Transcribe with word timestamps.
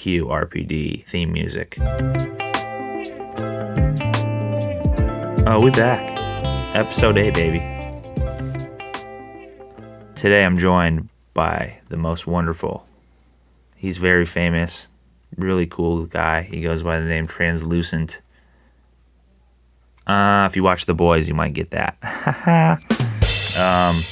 Cue 0.00 0.24
RPD 0.24 1.04
theme 1.04 1.30
music. 1.30 1.76
Oh, 5.46 5.60
we 5.62 5.70
back. 5.72 6.18
Episode 6.74 7.18
8, 7.18 7.34
baby. 7.34 7.58
Today 10.14 10.46
I'm 10.46 10.56
joined 10.56 11.10
by 11.34 11.78
the 11.90 11.98
most 11.98 12.26
wonderful. 12.26 12.86
He's 13.76 13.98
very 13.98 14.24
famous, 14.24 14.88
really 15.36 15.66
cool 15.66 16.06
guy. 16.06 16.44
He 16.44 16.62
goes 16.62 16.82
by 16.82 16.98
the 16.98 17.06
name 17.06 17.26
Translucent. 17.26 18.22
Uh, 20.06 20.48
if 20.48 20.56
you 20.56 20.62
watch 20.62 20.86
The 20.86 20.94
Boys, 20.94 21.28
you 21.28 21.34
might 21.34 21.52
get 21.52 21.72
that. 21.72 21.98
um, 23.60 24.02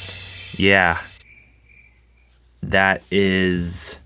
yeah. 0.59 1.00
That 2.62 3.02
is 3.11 4.00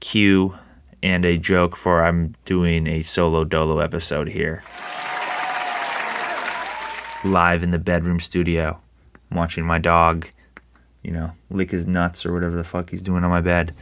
cue 0.00 0.54
and 1.02 1.24
a 1.24 1.38
joke 1.38 1.76
for 1.76 2.04
I'm 2.04 2.34
doing 2.44 2.86
a 2.86 3.02
solo 3.02 3.44
dolo 3.44 3.78
episode 3.78 4.28
here. 4.28 4.62
Live 7.24 7.62
in 7.62 7.70
the 7.70 7.78
bedroom 7.78 8.20
studio. 8.20 8.80
I'm 9.30 9.36
watching 9.36 9.64
my 9.64 9.78
dog, 9.78 10.28
you 11.02 11.10
know, 11.10 11.32
lick 11.50 11.70
his 11.70 11.86
nuts 11.86 12.24
or 12.24 12.32
whatever 12.32 12.56
the 12.56 12.64
fuck 12.64 12.90
he's 12.90 13.02
doing 13.02 13.24
on 13.24 13.30
my 13.30 13.40
bed. 13.40 13.74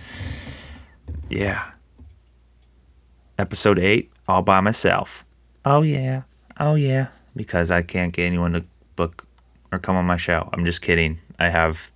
Yeah. 1.28 1.70
Episode 3.38 3.78
8, 3.78 4.10
all 4.28 4.42
by 4.42 4.60
myself. 4.60 5.24
Oh, 5.64 5.82
yeah. 5.82 6.22
Oh, 6.58 6.74
yeah. 6.74 7.08
Because 7.34 7.70
I 7.70 7.82
can't 7.82 8.12
get 8.12 8.24
anyone 8.24 8.52
to 8.54 8.64
book 8.96 9.26
or 9.70 9.78
come 9.78 9.96
on 9.96 10.06
my 10.06 10.16
show. 10.16 10.48
I'm 10.52 10.64
just 10.64 10.80
kidding. 10.80 11.18
I 11.38 11.50
have 11.50 11.90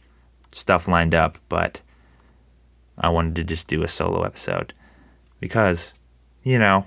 stuff 0.52 0.86
lined 0.88 1.14
up, 1.14 1.38
but 1.48 1.80
I 3.00 3.08
wanted 3.08 3.34
to 3.36 3.44
just 3.44 3.66
do 3.66 3.82
a 3.82 3.88
solo 3.88 4.22
episode 4.22 4.74
because, 5.40 5.94
you 6.44 6.58
know, 6.58 6.84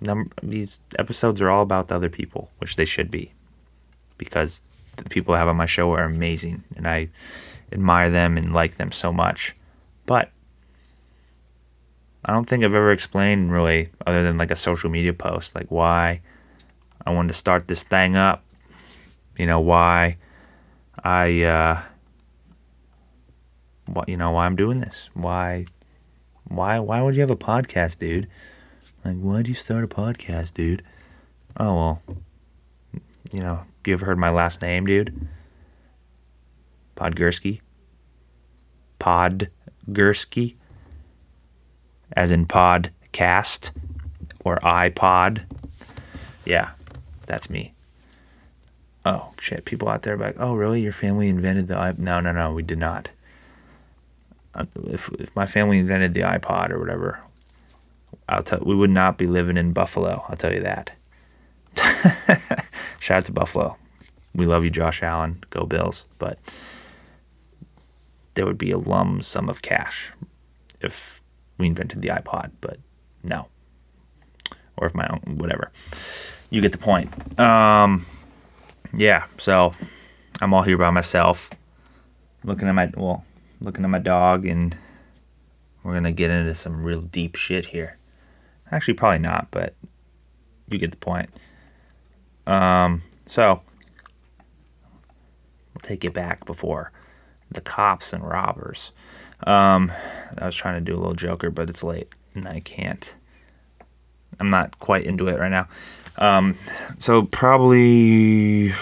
num- 0.00 0.32
these 0.42 0.80
episodes 0.98 1.40
are 1.40 1.50
all 1.50 1.62
about 1.62 1.88
the 1.88 1.94
other 1.94 2.08
people, 2.08 2.50
which 2.58 2.76
they 2.76 2.84
should 2.84 3.10
be, 3.10 3.32
because 4.18 4.64
the 4.96 5.08
people 5.08 5.34
I 5.34 5.38
have 5.38 5.48
on 5.48 5.56
my 5.56 5.66
show 5.66 5.92
are 5.92 6.04
amazing, 6.04 6.64
and 6.76 6.88
I 6.88 7.08
admire 7.70 8.10
them 8.10 8.36
and 8.36 8.52
like 8.52 8.74
them 8.74 8.90
so 8.90 9.12
much. 9.12 9.54
But 10.06 10.32
I 12.24 12.32
don't 12.32 12.46
think 12.46 12.64
I've 12.64 12.74
ever 12.74 12.90
explained 12.90 13.52
really, 13.52 13.90
other 14.06 14.24
than 14.24 14.38
like 14.38 14.50
a 14.50 14.56
social 14.56 14.90
media 14.90 15.12
post, 15.12 15.54
like 15.54 15.70
why 15.70 16.20
I 17.06 17.10
wanted 17.10 17.28
to 17.28 17.34
start 17.34 17.68
this 17.68 17.84
thing 17.84 18.16
up. 18.16 18.44
You 19.38 19.46
know 19.46 19.60
why 19.60 20.16
I. 21.04 21.42
Uh, 21.42 21.82
what 23.88 24.08
you 24.08 24.16
know 24.16 24.30
why 24.30 24.46
I'm 24.46 24.56
doing 24.56 24.80
this. 24.80 25.10
Why 25.14 25.64
why 26.48 26.78
why 26.78 27.02
would 27.02 27.14
you 27.14 27.20
have 27.22 27.30
a 27.30 27.36
podcast, 27.36 27.98
dude? 27.98 28.28
Like 29.04 29.16
why'd 29.16 29.48
you 29.48 29.54
start 29.54 29.84
a 29.84 29.88
podcast, 29.88 30.54
dude? 30.54 30.82
Oh 31.56 31.74
well. 31.74 32.02
You 33.32 33.40
know, 33.40 33.64
you 33.86 33.92
ever 33.92 34.06
heard 34.06 34.18
my 34.18 34.30
last 34.30 34.62
name, 34.62 34.86
dude? 34.86 35.28
Podgursky. 36.96 37.60
Podgursky. 38.98 40.56
As 42.12 42.30
in 42.30 42.46
podcast 42.46 43.70
or 44.44 44.58
iPod. 44.60 45.44
Yeah, 46.44 46.70
that's 47.26 47.50
me. 47.50 47.74
Oh 49.04 49.32
shit! 49.40 49.64
People 49.64 49.88
out 49.88 50.02
there 50.02 50.14
are 50.14 50.18
like, 50.18 50.36
"Oh, 50.38 50.54
really? 50.54 50.80
Your 50.80 50.92
family 50.92 51.28
invented 51.28 51.68
the 51.68 51.74
iPod?" 51.74 51.98
No, 51.98 52.20
no, 52.20 52.32
no, 52.32 52.52
we 52.52 52.62
did 52.62 52.78
not. 52.78 53.10
Uh, 54.58 54.66
if 54.88 55.08
if 55.20 55.34
my 55.36 55.46
family 55.46 55.78
invented 55.78 56.12
the 56.14 56.20
iPod 56.20 56.70
or 56.70 56.80
whatever, 56.80 57.20
I'll 58.28 58.42
tell 58.42 58.60
we 58.64 58.74
would 58.74 58.90
not 58.90 59.16
be 59.16 59.26
living 59.26 59.56
in 59.56 59.72
Buffalo. 59.72 60.24
I'll 60.28 60.36
tell 60.36 60.52
you 60.52 60.60
that. 60.60 60.92
Shout 62.98 63.18
out 63.18 63.24
to 63.26 63.32
Buffalo. 63.32 63.76
We 64.34 64.46
love 64.46 64.64
you, 64.64 64.70
Josh 64.70 65.02
Allen. 65.02 65.42
Go 65.50 65.64
Bills. 65.64 66.04
But 66.18 66.38
there 68.34 68.44
would 68.44 68.58
be 68.58 68.72
a 68.72 68.78
lump 68.78 69.24
sum 69.24 69.48
of 69.48 69.62
cash 69.62 70.12
if 70.80 71.22
we 71.56 71.68
invented 71.68 72.02
the 72.02 72.08
iPod. 72.08 72.50
But 72.60 72.78
no. 73.22 73.46
Or 74.76 74.88
if 74.88 74.94
my 74.94 75.06
own, 75.08 75.38
whatever. 75.38 75.70
You 76.50 76.60
get 76.60 76.72
the 76.72 76.78
point. 76.78 77.38
Um, 77.38 78.06
yeah. 78.92 79.26
So 79.38 79.72
I'm 80.40 80.52
all 80.52 80.62
here 80.62 80.78
by 80.78 80.90
myself, 80.90 81.50
looking 82.44 82.68
at 82.68 82.74
my 82.74 82.90
well, 82.96 83.24
looking 83.60 83.84
at 83.84 83.90
my 83.90 83.98
dog, 83.98 84.46
and 84.46 84.76
we're 85.82 85.94
gonna 85.94 86.12
get 86.12 86.30
into 86.30 86.54
some 86.54 86.82
real 86.82 87.00
deep 87.00 87.36
shit 87.36 87.66
here. 87.66 87.96
Actually, 88.70 88.94
probably 88.94 89.18
not, 89.18 89.48
but 89.50 89.74
you 90.68 90.78
get 90.78 90.90
the 90.90 90.96
point. 90.96 91.30
Um, 92.46 93.02
so 93.24 93.60
we'll 95.74 95.80
take 95.82 96.04
it 96.04 96.14
back 96.14 96.44
before 96.46 96.92
the 97.50 97.60
cops 97.60 98.12
and 98.12 98.22
robbers. 98.26 98.92
Um, 99.44 99.92
I 100.36 100.46
was 100.46 100.56
trying 100.56 100.74
to 100.74 100.80
do 100.80 100.96
a 100.96 100.98
little 100.98 101.14
Joker, 101.14 101.50
but 101.50 101.70
it's 101.70 101.82
late 101.82 102.08
and 102.34 102.48
I 102.48 102.60
can't. 102.60 103.14
I'm 104.40 104.50
not 104.50 104.78
quite 104.78 105.04
into 105.04 105.28
it 105.28 105.38
right 105.38 105.50
now. 105.50 105.68
Um, 106.16 106.56
so 106.98 107.22
probably 107.22 108.72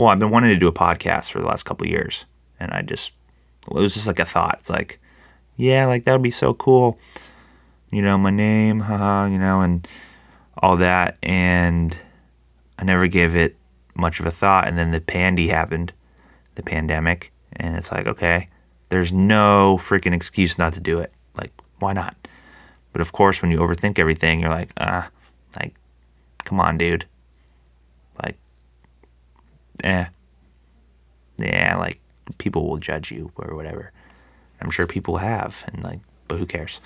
well, 0.00 0.08
I've 0.08 0.18
been 0.18 0.30
wanting 0.30 0.54
to 0.54 0.58
do 0.58 0.66
a 0.66 0.72
podcast 0.72 1.30
for 1.30 1.40
the 1.40 1.46
last 1.46 1.64
couple 1.64 1.86
years, 1.86 2.24
and 2.58 2.72
I 2.72 2.80
just 2.80 3.12
it 3.68 3.74
was 3.74 3.92
just 3.92 4.06
like 4.06 4.18
a 4.18 4.24
thought. 4.24 4.56
It's 4.60 4.70
like, 4.70 4.98
yeah, 5.58 5.84
like 5.84 6.04
that 6.04 6.12
would 6.12 6.22
be 6.22 6.30
so 6.30 6.54
cool. 6.54 6.98
You 7.90 8.00
know, 8.00 8.16
my 8.16 8.30
name, 8.30 8.80
haha, 8.80 9.26
you 9.26 9.38
know, 9.38 9.60
and 9.60 9.86
all 10.56 10.78
that, 10.78 11.18
and 11.22 11.94
I 12.78 12.84
never 12.84 13.08
gave 13.08 13.36
it 13.36 13.56
much 13.94 14.20
of 14.20 14.26
a 14.26 14.30
thought. 14.30 14.66
And 14.66 14.78
then 14.78 14.90
the 14.90 15.02
pandy 15.02 15.48
happened, 15.48 15.92
the 16.54 16.62
pandemic, 16.62 17.30
and 17.52 17.76
it's 17.76 17.92
like, 17.92 18.06
okay, 18.06 18.48
there's 18.88 19.12
no 19.12 19.78
freaking 19.82 20.14
excuse 20.14 20.56
not 20.56 20.72
to 20.72 20.80
do 20.80 20.98
it. 21.00 21.12
Like, 21.36 21.52
why 21.78 21.92
not? 21.92 22.16
But 22.94 23.02
of 23.02 23.12
course, 23.12 23.42
when 23.42 23.50
you 23.50 23.58
overthink 23.58 23.98
everything, 23.98 24.40
you're 24.40 24.48
like, 24.48 24.70
ah, 24.78 25.10
like, 25.58 25.74
come 26.44 26.58
on, 26.58 26.78
dude 26.78 27.04
eh, 29.84 30.06
yeah, 31.38 31.76
like 31.76 32.00
people 32.38 32.68
will 32.68 32.78
judge 32.78 33.10
you 33.10 33.32
or 33.36 33.54
whatever. 33.54 33.92
I'm 34.60 34.70
sure 34.70 34.86
people 34.86 35.16
have, 35.16 35.64
and 35.68 35.82
like, 35.82 36.00
but 36.28 36.38
who 36.38 36.46
cares? 36.46 36.80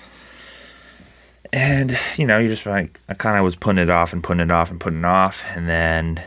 And 1.53 1.97
you 2.17 2.25
know, 2.25 2.39
you're 2.39 2.49
just 2.49 2.65
like 2.65 2.99
I 3.09 3.13
kind 3.13 3.37
of 3.37 3.43
was 3.43 3.55
putting 3.55 3.81
it 3.81 3.89
off 3.89 4.13
and 4.13 4.23
putting 4.23 4.41
it 4.41 4.51
off 4.51 4.71
and 4.71 4.79
putting 4.79 4.99
it 4.99 5.05
off, 5.05 5.45
and 5.55 5.67
then 5.67 6.23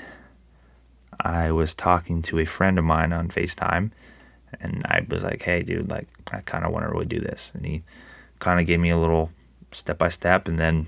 I 1.20 1.50
was 1.52 1.74
talking 1.74 2.22
to 2.22 2.38
a 2.38 2.44
friend 2.44 2.78
of 2.78 2.84
mine 2.84 3.12
on 3.12 3.28
FaceTime, 3.28 3.90
and 4.60 4.82
I 4.86 5.04
was 5.08 5.24
like, 5.24 5.42
"Hey, 5.42 5.62
dude, 5.62 5.90
like 5.90 6.08
I 6.32 6.40
kind 6.40 6.64
of 6.64 6.72
want 6.72 6.86
to 6.86 6.92
really 6.92 7.06
do 7.06 7.20
this," 7.20 7.52
and 7.54 7.64
he 7.64 7.82
kind 8.38 8.60
of 8.60 8.66
gave 8.66 8.80
me 8.80 8.90
a 8.90 8.98
little 8.98 9.30
step 9.72 9.98
by 9.98 10.08
step, 10.08 10.48
and 10.48 10.58
then 10.58 10.86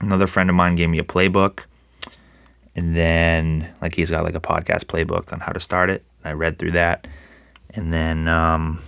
another 0.00 0.26
friend 0.26 0.50
of 0.50 0.56
mine 0.56 0.76
gave 0.76 0.90
me 0.90 0.98
a 0.98 1.04
playbook 1.04 1.64
and 2.76 2.96
then 2.96 3.72
like 3.80 3.94
he's 3.94 4.10
got 4.10 4.24
like 4.24 4.34
a 4.34 4.40
podcast 4.40 4.84
playbook 4.84 5.32
on 5.32 5.40
how 5.40 5.52
to 5.52 5.60
start 5.60 5.90
it. 5.90 6.04
I 6.24 6.32
read 6.32 6.58
through 6.58 6.72
that, 6.72 7.06
and 7.70 7.92
then 7.92 8.28
um, 8.28 8.82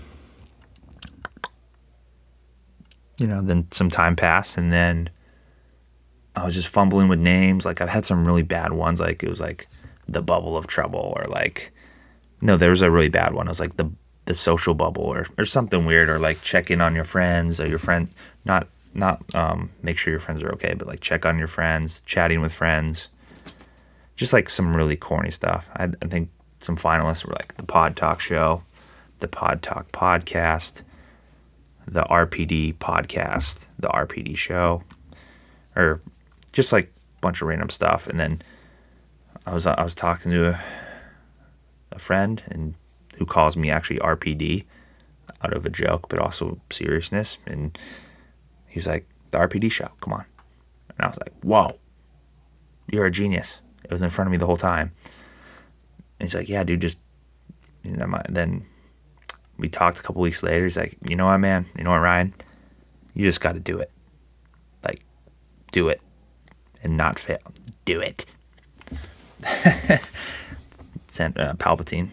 you 3.18 3.26
know, 3.26 3.42
then 3.42 3.68
some 3.70 3.90
time 3.90 4.16
passed, 4.16 4.58
and 4.58 4.72
then 4.72 5.10
I 6.34 6.44
was 6.44 6.54
just 6.54 6.68
fumbling 6.68 7.08
with 7.08 7.20
names. 7.20 7.64
Like 7.64 7.80
I've 7.80 7.88
had 7.88 8.04
some 8.04 8.26
really 8.26 8.42
bad 8.42 8.72
ones. 8.72 9.00
Like 9.00 9.22
it 9.22 9.28
was 9.28 9.40
like 9.40 9.68
the 10.08 10.22
bubble 10.22 10.56
of 10.56 10.66
trouble, 10.66 11.14
or 11.16 11.26
like 11.28 11.72
no, 12.40 12.56
there 12.56 12.70
was 12.70 12.82
a 12.82 12.90
really 12.90 13.08
bad 13.08 13.34
one. 13.34 13.46
It 13.46 13.50
was 13.50 13.60
like 13.60 13.76
the 13.76 13.90
the 14.24 14.34
social 14.34 14.74
bubble, 14.74 15.04
or 15.04 15.26
or 15.38 15.44
something 15.44 15.86
weird, 15.86 16.08
or 16.08 16.18
like 16.18 16.42
check 16.42 16.70
in 16.70 16.80
on 16.80 16.94
your 16.94 17.04
friends 17.04 17.60
or 17.60 17.68
your 17.68 17.78
friend 17.78 18.08
not 18.44 18.66
not 18.94 19.22
um, 19.34 19.70
make 19.82 19.98
sure 19.98 20.10
your 20.10 20.20
friends 20.20 20.42
are 20.42 20.50
okay, 20.52 20.74
but 20.74 20.88
like 20.88 21.00
check 21.00 21.24
on 21.24 21.38
your 21.38 21.46
friends, 21.46 22.00
chatting 22.06 22.40
with 22.40 22.52
friends 22.52 23.10
just 24.16 24.32
like 24.32 24.48
some 24.48 24.74
really 24.74 24.96
corny 24.96 25.30
stuff. 25.30 25.70
I, 25.76 25.84
I 25.84 26.06
think 26.08 26.30
some 26.58 26.76
finalists 26.76 27.24
were 27.24 27.34
like 27.34 27.56
the 27.56 27.62
Pod 27.62 27.96
Talk 27.96 28.20
Show, 28.20 28.62
the 29.18 29.28
Pod 29.28 29.62
Talk 29.62 29.92
Podcast, 29.92 30.82
the 31.86 32.02
RPD 32.02 32.74
Podcast, 32.76 33.66
the 33.78 33.88
RPD 33.88 34.36
Show, 34.36 34.82
or 35.76 36.00
just 36.52 36.72
like 36.72 36.86
a 36.86 37.20
bunch 37.20 37.42
of 37.42 37.48
random 37.48 37.70
stuff. 37.70 38.06
And 38.06 38.18
then 38.18 38.42
I 39.44 39.52
was 39.52 39.66
I 39.66 39.82
was 39.82 39.94
talking 39.94 40.32
to 40.32 40.48
a, 40.48 40.60
a 41.92 41.98
friend 41.98 42.42
and 42.48 42.74
who 43.18 43.26
calls 43.26 43.56
me 43.56 43.70
actually 43.70 43.98
RPD 43.98 44.64
out 45.42 45.54
of 45.54 45.66
a 45.66 45.70
joke, 45.70 46.08
but 46.08 46.18
also 46.18 46.58
seriousness. 46.70 47.38
And 47.46 47.78
he 48.66 48.78
was 48.78 48.86
like, 48.86 49.06
"The 49.30 49.38
RPD 49.38 49.70
Show, 49.70 49.90
come 50.00 50.14
on!" 50.14 50.24
And 50.90 51.04
I 51.04 51.08
was 51.08 51.18
like, 51.18 51.32
"Whoa, 51.42 51.78
you're 52.90 53.06
a 53.06 53.10
genius." 53.10 53.60
It 53.86 53.92
was 53.92 54.02
in 54.02 54.10
front 54.10 54.26
of 54.26 54.32
me 54.32 54.38
the 54.38 54.46
whole 54.46 54.56
time. 54.56 54.90
And 56.18 56.26
he's 56.26 56.34
like, 56.34 56.48
yeah, 56.48 56.64
dude, 56.64 56.80
just 56.80 56.98
then 57.84 58.64
we 59.58 59.68
talked 59.68 60.00
a 60.00 60.02
couple 60.02 60.20
weeks 60.22 60.42
later. 60.42 60.64
He's 60.64 60.76
like, 60.76 60.98
you 61.08 61.14
know 61.14 61.26
what, 61.26 61.38
man? 61.38 61.66
You 61.78 61.84
know 61.84 61.90
what, 61.90 61.98
Ryan? 61.98 62.34
You 63.14 63.24
just 63.24 63.40
got 63.40 63.52
to 63.52 63.60
do 63.60 63.78
it. 63.78 63.90
Like, 64.84 65.02
do 65.70 65.88
it 65.88 66.00
and 66.82 66.96
not 66.96 67.18
fail. 67.18 67.38
Do 67.84 68.00
it. 68.00 68.26
Sent 71.08 71.38
uh, 71.38 71.54
Palpatine, 71.54 72.10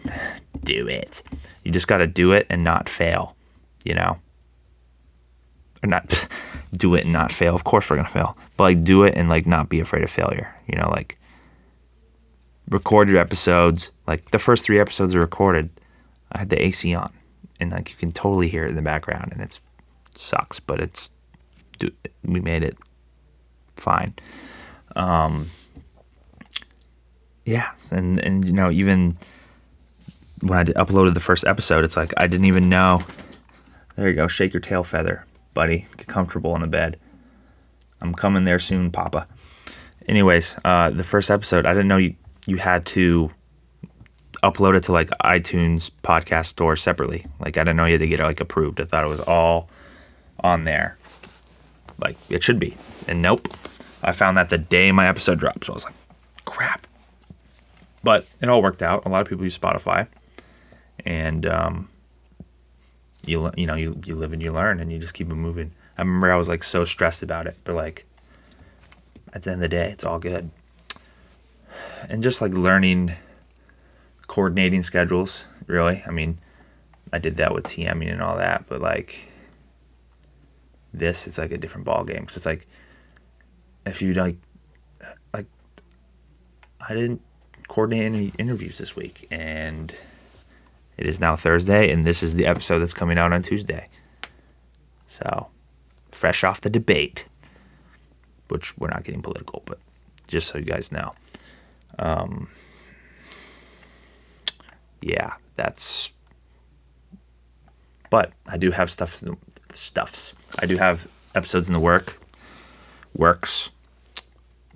do 0.62 0.86
it. 0.86 1.22
You 1.64 1.72
just 1.72 1.88
got 1.88 1.98
to 1.98 2.06
do 2.06 2.32
it 2.32 2.46
and 2.48 2.62
not 2.62 2.88
fail, 2.88 3.36
you 3.84 3.94
know? 3.94 4.18
Or 5.82 5.88
not 5.88 6.28
do 6.72 6.94
it 6.94 7.04
and 7.04 7.12
not 7.12 7.32
fail. 7.32 7.56
Of 7.56 7.64
course 7.64 7.90
we're 7.90 7.96
going 7.96 8.06
to 8.06 8.12
fail. 8.12 8.36
But 8.56 8.64
like 8.64 8.84
do 8.84 9.02
it 9.02 9.14
and 9.16 9.28
like 9.28 9.46
not 9.46 9.68
be 9.68 9.80
afraid 9.80 10.04
of 10.04 10.10
failure, 10.10 10.54
you 10.68 10.78
know, 10.78 10.88
like 10.88 11.18
record 12.68 13.08
your 13.08 13.18
episodes. 13.18 13.90
Like 14.06 14.30
the 14.30 14.38
first 14.38 14.64
3 14.64 14.80
episodes 14.80 15.14
are 15.14 15.20
recorded. 15.20 15.70
I 16.32 16.38
had 16.38 16.50
the 16.50 16.62
AC 16.62 16.94
on 16.94 17.12
and 17.60 17.72
like 17.72 17.90
you 17.90 17.96
can 17.96 18.12
totally 18.12 18.48
hear 18.48 18.64
it 18.64 18.70
in 18.70 18.76
the 18.76 18.82
background 18.82 19.32
and 19.32 19.40
it's 19.40 19.60
sucks, 20.14 20.60
but 20.60 20.80
it's 20.80 21.10
we 22.24 22.40
made 22.40 22.62
it 22.62 22.76
fine. 23.76 24.14
Um, 24.96 25.50
yeah, 27.44 27.70
and 27.90 28.20
and 28.20 28.44
you 28.44 28.52
know 28.52 28.70
even 28.70 29.16
when 30.40 30.58
I 30.58 30.64
uploaded 30.64 31.14
the 31.14 31.20
first 31.20 31.46
episode, 31.46 31.84
it's 31.84 31.96
like 31.96 32.12
I 32.16 32.26
didn't 32.26 32.46
even 32.46 32.68
know. 32.68 33.02
There 33.96 34.08
you 34.08 34.14
go, 34.14 34.28
shake 34.28 34.52
your 34.52 34.60
tail 34.60 34.84
feather, 34.84 35.24
buddy. 35.52 35.86
Get 35.96 36.06
comfortable 36.06 36.54
in 36.54 36.62
the 36.62 36.66
bed. 36.66 36.98
I'm 38.00 38.14
coming 38.14 38.44
there 38.44 38.58
soon, 38.58 38.90
Papa. 38.90 39.26
Anyways, 40.06 40.56
uh, 40.64 40.90
the 40.90 41.04
first 41.04 41.30
episode, 41.30 41.64
I 41.64 41.72
didn't 41.72 41.88
know 41.88 41.96
you 41.96 42.14
you 42.46 42.56
had 42.56 42.84
to 42.86 43.30
upload 44.42 44.76
it 44.76 44.82
to 44.84 44.92
like 44.92 45.08
iTunes 45.24 45.90
podcast 46.02 46.46
store 46.46 46.76
separately. 46.76 47.26
Like 47.40 47.56
I 47.56 47.62
didn't 47.62 47.76
know 47.76 47.86
you 47.86 47.92
had 47.92 48.00
to 48.00 48.06
get 48.06 48.20
it 48.20 48.24
like 48.24 48.40
approved. 48.40 48.80
I 48.80 48.84
thought 48.84 49.04
it 49.04 49.08
was 49.08 49.20
all 49.20 49.70
on 50.40 50.64
there. 50.64 50.98
Like 51.98 52.16
it 52.28 52.42
should 52.42 52.58
be. 52.58 52.76
And 53.08 53.22
nope. 53.22 53.48
I 54.02 54.12
found 54.12 54.36
that 54.36 54.50
the 54.50 54.58
day 54.58 54.92
my 54.92 55.08
episode 55.08 55.38
dropped. 55.38 55.64
So 55.64 55.72
I 55.72 55.74
was 55.74 55.84
like, 55.84 55.94
crap. 56.44 56.86
But 58.02 58.26
it 58.42 58.48
all 58.48 58.60
worked 58.60 58.82
out. 58.82 59.06
A 59.06 59.08
lot 59.08 59.22
of 59.22 59.28
people 59.28 59.44
use 59.44 59.58
Spotify. 59.58 60.06
And 61.06 61.46
um, 61.46 61.88
you 63.26 63.50
you 63.56 63.66
know, 63.66 63.74
you, 63.74 63.98
you 64.04 64.14
live 64.14 64.34
and 64.34 64.42
you 64.42 64.52
learn 64.52 64.80
and 64.80 64.92
you 64.92 64.98
just 64.98 65.14
keep 65.14 65.30
it 65.30 65.34
moving. 65.34 65.72
I 65.96 66.02
remember 66.02 66.30
I 66.30 66.36
was 66.36 66.48
like 66.48 66.64
so 66.64 66.84
stressed 66.84 67.22
about 67.22 67.46
it, 67.46 67.56
but 67.64 67.74
like 67.74 68.04
at 69.32 69.42
the 69.42 69.52
end 69.52 69.62
of 69.62 69.70
the 69.70 69.74
day, 69.74 69.90
it's 69.90 70.04
all 70.04 70.18
good. 70.18 70.50
And 72.08 72.22
just 72.22 72.40
like 72.40 72.52
learning 72.52 73.12
coordinating 74.26 74.82
schedules, 74.82 75.46
really. 75.66 76.02
I 76.06 76.10
mean, 76.10 76.38
I 77.12 77.18
did 77.18 77.36
that 77.36 77.54
with 77.54 77.64
TMing 77.64 78.10
and 78.10 78.22
all 78.22 78.36
that, 78.36 78.66
but 78.68 78.80
like 78.80 79.32
this, 80.92 81.26
it's 81.26 81.38
like 81.38 81.52
a 81.52 81.58
different 81.58 81.84
ball 81.84 82.04
game. 82.04 82.24
Cause 82.26 82.36
it's 82.36 82.46
like 82.46 82.66
if 83.86 84.02
you 84.02 84.14
like, 84.14 84.36
like 85.32 85.46
I 86.80 86.94
didn't 86.94 87.20
coordinate 87.68 88.04
any 88.04 88.32
interviews 88.38 88.78
this 88.78 88.96
week, 88.96 89.26
and 89.30 89.94
it 90.96 91.06
is 91.06 91.20
now 91.20 91.36
Thursday, 91.36 91.90
and 91.90 92.06
this 92.06 92.22
is 92.22 92.34
the 92.34 92.46
episode 92.46 92.78
that's 92.78 92.94
coming 92.94 93.18
out 93.18 93.32
on 93.32 93.42
Tuesday. 93.42 93.88
So, 95.06 95.48
fresh 96.10 96.44
off 96.44 96.60
the 96.60 96.70
debate, 96.70 97.26
which 98.48 98.76
we're 98.78 98.88
not 98.88 99.04
getting 99.04 99.22
political, 99.22 99.62
but 99.66 99.78
just 100.28 100.48
so 100.48 100.58
you 100.58 100.64
guys 100.64 100.90
know. 100.92 101.12
Um, 101.98 102.48
yeah, 105.00 105.34
that's. 105.56 106.10
But 108.10 108.32
I 108.46 108.56
do 108.56 108.70
have 108.70 108.90
stuff, 108.90 109.22
stuffs. 109.72 110.34
I 110.60 110.66
do 110.66 110.76
have 110.76 111.06
episodes 111.34 111.68
in 111.68 111.74
the 111.74 111.80
work, 111.80 112.18
works. 113.14 113.70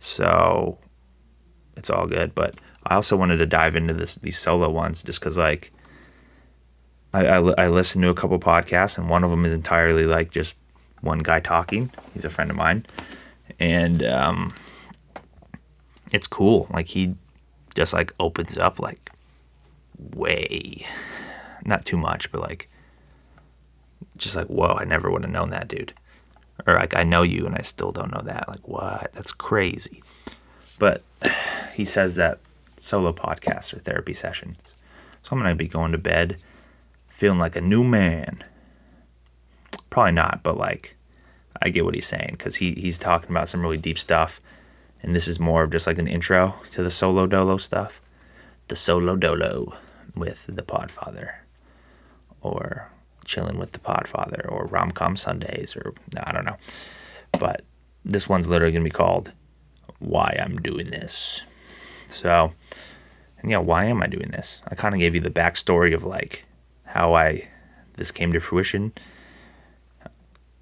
So 0.01 0.79
it's 1.77 1.91
all 1.91 2.07
good. 2.07 2.35
But 2.35 2.57
I 2.87 2.95
also 2.95 3.17
wanted 3.17 3.39
to 3.39 3.47
dive 3.47 3.77
into 3.77 3.95
this 3.95 4.17
these 4.17 4.39
solo 4.39 4.69
ones 4.71 5.03
just 5.03 5.21
because 5.21 5.39
like 5.39 5.73
I, 7.15 7.27
I, 7.27 7.65
I 7.65 7.69
listened 7.69 8.03
to 8.03 8.11
a 8.11 8.15
couple 8.15 8.39
podcasts 8.39 8.99
and 8.99 9.09
one 9.09 9.25
of 9.25 9.31
them 9.31 9.45
is 9.45 9.53
entirely 9.53 10.05
like 10.05 10.31
just 10.31 10.57
one 11.01 11.21
guy 11.21 11.41
talking. 11.41 11.91
He's 12.13 12.25
a 12.25 12.31
friend 12.31 12.51
of 12.51 12.57
mine, 12.57 12.85
and 13.61 14.03
um, 14.03 14.55
it's 16.13 16.27
cool. 16.27 16.67
Like 16.71 16.87
he 16.87 17.15
just 17.75 17.93
like 17.93 18.13
opens 18.19 18.57
up 18.57 18.81
like 18.81 19.11
way, 20.15 20.87
not 21.65 21.85
too 21.85 21.97
much, 21.97 22.31
but 22.33 22.41
like, 22.41 22.69
just 24.17 24.37
like, 24.37 24.47
whoa, 24.47 24.75
I 24.79 24.85
never 24.85 25.11
would 25.11 25.23
have 25.23 25.31
known 25.31 25.51
that, 25.51 25.69
dude. 25.69 25.93
Or 26.67 26.75
like, 26.75 26.95
I 26.95 27.05
know 27.05 27.23
you 27.23 27.47
and 27.47 27.55
I 27.55 27.63
still 27.63 27.93
don't 27.93 28.13
know 28.13 28.23
that. 28.23 28.49
Like, 28.49 28.67
what? 28.67 29.13
That's 29.15 29.33
crazy. 29.33 30.03
But 30.79 31.03
he 31.75 31.85
says 31.85 32.17
that 32.17 32.41
solo 32.77 33.13
podcasts 33.13 33.75
or 33.75 33.79
therapy 33.79 34.15
sessions. 34.15 34.75
So 35.23 35.37
I'm 35.37 35.43
to 35.43 35.55
be 35.55 35.69
going 35.69 35.93
to 35.93 35.99
bed 35.99 36.39
feeling 37.09 37.39
like 37.39 37.57
a 37.57 37.61
new 37.61 37.85
man. 37.85 38.45
Probably 39.91 40.13
not, 40.13 40.43
but 40.43 40.57
like, 40.57 40.97
I 41.61 41.71
get 41.71 41.85
what 41.85 41.95
he's 41.95 42.07
saying 42.07 42.31
because 42.33 42.57
he, 42.57 42.73
he's 42.75 42.99
talking 42.99 43.31
about 43.31 43.49
some 43.49 43.61
really 43.61 43.77
deep 43.77 43.99
stuff. 43.99 44.41
And 45.03 45.15
this 45.15 45.29
is 45.29 45.39
more 45.39 45.63
of 45.63 45.71
just 45.71 45.87
like 45.87 45.99
an 45.99 46.09
intro 46.09 46.55
to 46.73 46.83
the 46.83 46.91
solo 46.91 47.27
dolo 47.27 47.57
stuff. 47.57 48.03
The 48.69 48.77
solo 48.77 49.17
dolo 49.17 49.75
with 50.15 50.45
the 50.47 50.63
Podfather, 50.63 51.33
or 52.43 52.91
chilling 53.25 53.59
with 53.59 53.73
the 53.73 53.79
Podfather, 53.79 54.51
or 54.51 54.67
rom 54.67 54.91
com 54.91 55.17
Sundays, 55.17 55.77
or 55.77 55.95
I 56.23 56.33
don't 56.33 56.45
know. 56.45 56.57
But 57.39 57.63
this 58.05 58.29
one's 58.29 58.51
literally 58.51 58.73
gonna 58.73 58.85
be 58.85 58.91
called 58.91 59.33
"Why 60.01 60.37
I'm 60.43 60.57
Doing 60.59 60.91
This." 60.91 61.45
So, 62.09 62.53
and 63.39 63.51
yeah, 63.51 63.59
why 63.59 63.85
am 63.85 64.03
I 64.03 64.07
doing 64.07 64.31
this? 64.31 64.63
I 64.69 64.75
kind 64.75 64.95
of 64.95 64.99
gave 64.99 65.15
you 65.15 65.21
the 65.21 65.31
backstory 65.31 65.95
of 65.95 66.05
like 66.05 66.45
how 66.85 67.15
I 67.15 67.49
this 67.97 68.11
came 68.13 68.33
to 68.33 68.41
fruition, 68.41 68.93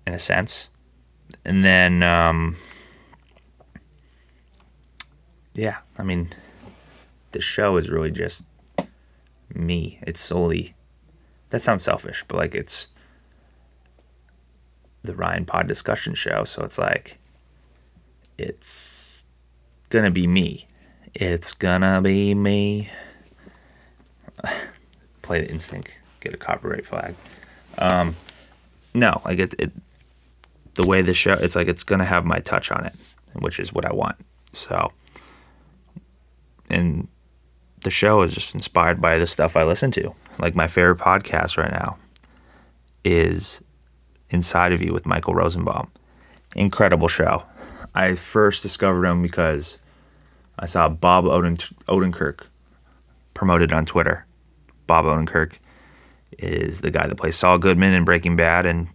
in 0.07 0.13
a 0.13 0.19
sense, 0.19 0.69
and 1.45 1.65
then 1.65 2.03
um, 2.03 2.57
yeah, 5.57 5.79
I 5.99 6.03
mean, 6.03 6.29
the 7.33 7.41
show 7.41 7.77
is 7.77 7.91
really 7.91 8.11
just 8.11 8.45
me. 9.53 9.99
It's 10.03 10.21
solely 10.21 10.77
that 11.51 11.63
sounds 11.63 11.83
selfish, 11.83 12.25
but 12.29 12.37
like 12.37 12.55
it's 12.55 12.91
the 15.03 15.15
Ryan 15.15 15.45
Pod 15.45 15.67
discussion 15.69 16.15
show, 16.15 16.45
so 16.45 16.63
it's 16.63 16.79
like 16.79 17.19
it's 18.39 19.27
gonna 19.91 20.11
be 20.11 20.27
me. 20.27 20.67
It's 21.15 21.53
gonna 21.55 22.01
be 22.03 22.35
me. 22.35 22.91
Play 25.23 25.41
the 25.41 25.51
instinct, 25.51 25.93
get 26.21 26.35
a 26.35 26.37
copyright 26.37 26.85
flag. 26.85 27.15
Um, 27.79 28.17
no, 28.95 29.21
like 29.25 29.39
it, 29.39 29.55
it, 29.59 29.73
the 30.75 30.87
way 30.87 31.03
the 31.03 31.15
show, 31.15 31.33
it's 31.35 31.57
like 31.57 31.69
it's 31.69 31.85
gonna 31.85 32.05
have 32.05 32.25
my 32.25 32.41
touch 32.41 32.71
on 32.71 32.85
it, 32.87 32.95
which 33.35 33.59
is 33.59 33.73
what 33.73 33.85
I 33.85 33.93
want. 33.93 34.17
So, 34.53 34.91
and 36.71 37.09
the 37.83 37.91
show 37.91 38.23
is 38.23 38.35
just 38.35 38.55
inspired 38.55 39.01
by 39.01 39.19
the 39.19 39.27
stuff 39.27 39.57
I 39.57 39.65
listen 39.65 39.91
to. 39.93 40.13
Like 40.39 40.55
my 40.55 40.67
favorite 40.67 40.99
podcast 40.99 41.57
right 41.57 41.71
now 41.71 41.99
is 43.05 43.61
Inside 44.31 44.73
of 44.73 44.83
You 44.83 44.93
with 44.93 45.07
Michael 45.07 45.35
Rosenbaum. 45.35 45.91
Incredible 46.55 47.09
show. 47.09 47.45
I 47.95 48.15
first 48.15 48.63
discovered 48.63 49.07
him 49.07 49.23
because 49.23 49.79
I 50.59 50.67
saw 50.67 50.89
Bob 50.89 51.25
Oden- 51.25 51.73
Odenkirk 51.87 52.41
promoted 53.35 53.73
on 53.73 53.87
Twitter. 53.87 54.27
Bob 54.87 55.05
Odenkirk 55.05 55.55
is 56.39 56.81
the 56.81 56.91
guy 56.91 57.07
that 57.07 57.17
plays 57.17 57.37
Saul 57.37 57.59
Goodman 57.59 57.93
in 57.93 58.05
Breaking 58.05 58.37
Bad 58.37 58.67
and 58.67 58.89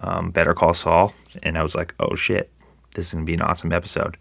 um, 0.00 0.30
Better 0.30 0.54
Call 0.54 0.74
Saul. 0.74 1.12
And 1.42 1.58
I 1.58 1.62
was 1.62 1.74
like, 1.74 1.94
oh 2.00 2.14
shit, 2.14 2.50
this 2.94 3.08
is 3.08 3.12
going 3.12 3.24
to 3.24 3.30
be 3.30 3.34
an 3.34 3.42
awesome 3.42 3.72
episode. 3.72 4.16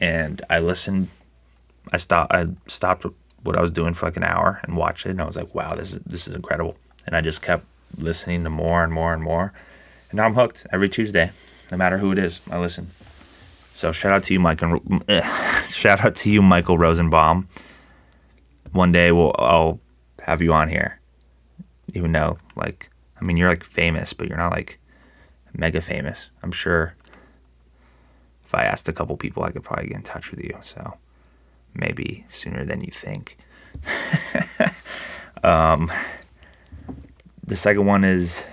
And 0.00 0.42
I 0.50 0.58
listened 0.58 1.08
I 1.92 1.96
stopped 1.96 2.32
I 2.32 2.46
stopped 2.66 3.06
what 3.42 3.56
I 3.56 3.60
was 3.60 3.72
doing 3.72 3.94
for 3.94 4.06
like 4.06 4.16
an 4.16 4.24
hour 4.24 4.60
and 4.64 4.76
watched 4.76 5.06
it 5.06 5.10
and 5.10 5.20
I 5.20 5.24
was 5.24 5.36
like, 5.36 5.54
wow, 5.54 5.74
this 5.74 5.92
is 5.92 6.00
this 6.00 6.28
is 6.28 6.34
incredible. 6.34 6.76
And 7.06 7.16
I 7.16 7.20
just 7.20 7.42
kept 7.42 7.64
listening 7.96 8.44
to 8.44 8.50
more 8.50 8.84
and 8.84 8.92
more 8.92 9.14
and 9.14 9.22
more. 9.22 9.52
And 10.10 10.18
now 10.18 10.24
I'm 10.24 10.34
hooked 10.34 10.66
every 10.72 10.88
Tuesday, 10.88 11.30
no 11.70 11.76
matter 11.76 11.98
who 11.98 12.12
it 12.12 12.18
is. 12.18 12.40
I 12.50 12.58
listen. 12.58 12.88
So 13.74 13.92
shout 13.92 14.12
out 14.12 14.24
to 14.24 14.34
you, 14.34 14.40
Mike. 14.40 14.62
Eh, 14.62 14.76
and, 15.08 15.24
shout 15.70 16.04
out 16.04 16.14
to 16.16 16.30
you, 16.30 16.42
Michael 16.42 16.78
Rosenbaum. 16.78 17.48
One 18.72 18.92
day 18.92 19.12
we'll 19.12 19.34
I'll 19.38 19.80
have 20.22 20.42
you 20.42 20.52
on 20.52 20.68
here, 20.68 21.00
even 21.94 22.12
though 22.12 22.38
like 22.56 22.90
I 23.20 23.24
mean 23.24 23.36
you're 23.36 23.48
like 23.48 23.64
famous, 23.64 24.12
but 24.12 24.28
you're 24.28 24.38
not 24.38 24.52
like 24.52 24.78
mega 25.54 25.80
famous. 25.80 26.28
I'm 26.42 26.52
sure 26.52 26.94
if 28.44 28.54
I 28.54 28.64
asked 28.64 28.88
a 28.88 28.92
couple 28.92 29.16
people, 29.16 29.42
I 29.42 29.50
could 29.50 29.62
probably 29.62 29.88
get 29.88 29.96
in 29.96 30.02
touch 30.02 30.30
with 30.30 30.40
you. 30.40 30.56
So 30.62 30.96
maybe 31.74 32.24
sooner 32.28 32.64
than 32.64 32.82
you 32.82 32.90
think. 32.90 33.36
um, 35.42 35.90
the 37.46 37.56
second 37.56 37.86
one 37.86 38.04
is 38.04 38.46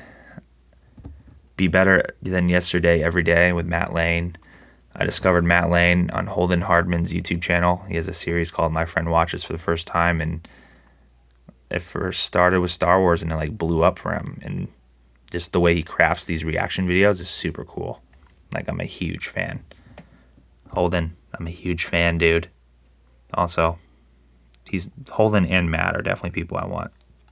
Be 1.57 1.67
Better 1.67 2.03
Than 2.21 2.49
Yesterday 2.49 3.03
Every 3.03 3.23
Day 3.23 3.53
with 3.53 3.65
Matt 3.65 3.93
Lane. 3.93 4.35
I 4.95 5.05
discovered 5.05 5.43
Matt 5.43 5.69
Lane 5.69 6.09
on 6.11 6.25
Holden 6.25 6.61
Hardman's 6.61 7.11
YouTube 7.11 7.41
channel. 7.41 7.83
He 7.89 7.95
has 7.95 8.07
a 8.07 8.13
series 8.13 8.51
called 8.51 8.71
My 8.71 8.85
Friend 8.85 9.09
Watches 9.09 9.43
for 9.43 9.51
the 9.51 9.59
first 9.59 9.87
time, 9.87 10.21
and 10.21 10.47
it 11.69 11.81
first 11.81 12.23
started 12.23 12.61
with 12.61 12.71
Star 12.71 13.01
Wars 13.01 13.21
and 13.21 13.31
it 13.31 13.35
like 13.35 13.57
blew 13.57 13.83
up 13.83 13.99
for 13.99 14.13
him. 14.13 14.39
And 14.41 14.67
just 15.31 15.51
the 15.51 15.59
way 15.59 15.73
he 15.73 15.83
crafts 15.83 16.25
these 16.25 16.45
reaction 16.45 16.87
videos 16.87 17.19
is 17.19 17.27
super 17.27 17.65
cool. 17.65 18.01
Like 18.53 18.69
I'm 18.69 18.79
a 18.79 18.85
huge 18.85 19.27
fan. 19.27 19.61
Holden, 20.69 21.15
I'm 21.37 21.47
a 21.47 21.51
huge 21.51 21.85
fan, 21.85 22.17
dude. 22.17 22.47
Also, 23.35 23.77
he's 24.69 24.89
Holden 25.09 25.45
and 25.45 25.69
Matt 25.69 25.95
are 25.95 26.01
definitely 26.01 26.31
people 26.31 26.57
I 26.57 26.65
want 26.65 26.91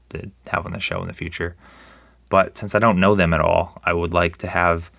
to 0.09 0.29
have 0.47 0.65
on 0.65 0.73
the 0.73 0.79
show 0.79 1.01
in 1.01 1.07
the 1.07 1.13
future. 1.13 1.55
But 2.29 2.57
since 2.57 2.75
I 2.75 2.79
don't 2.79 2.99
know 2.99 3.15
them 3.15 3.33
at 3.33 3.41
all, 3.41 3.79
I 3.83 3.93
would 3.93 4.13
like 4.13 4.37
to 4.37 4.47
have 4.47 4.91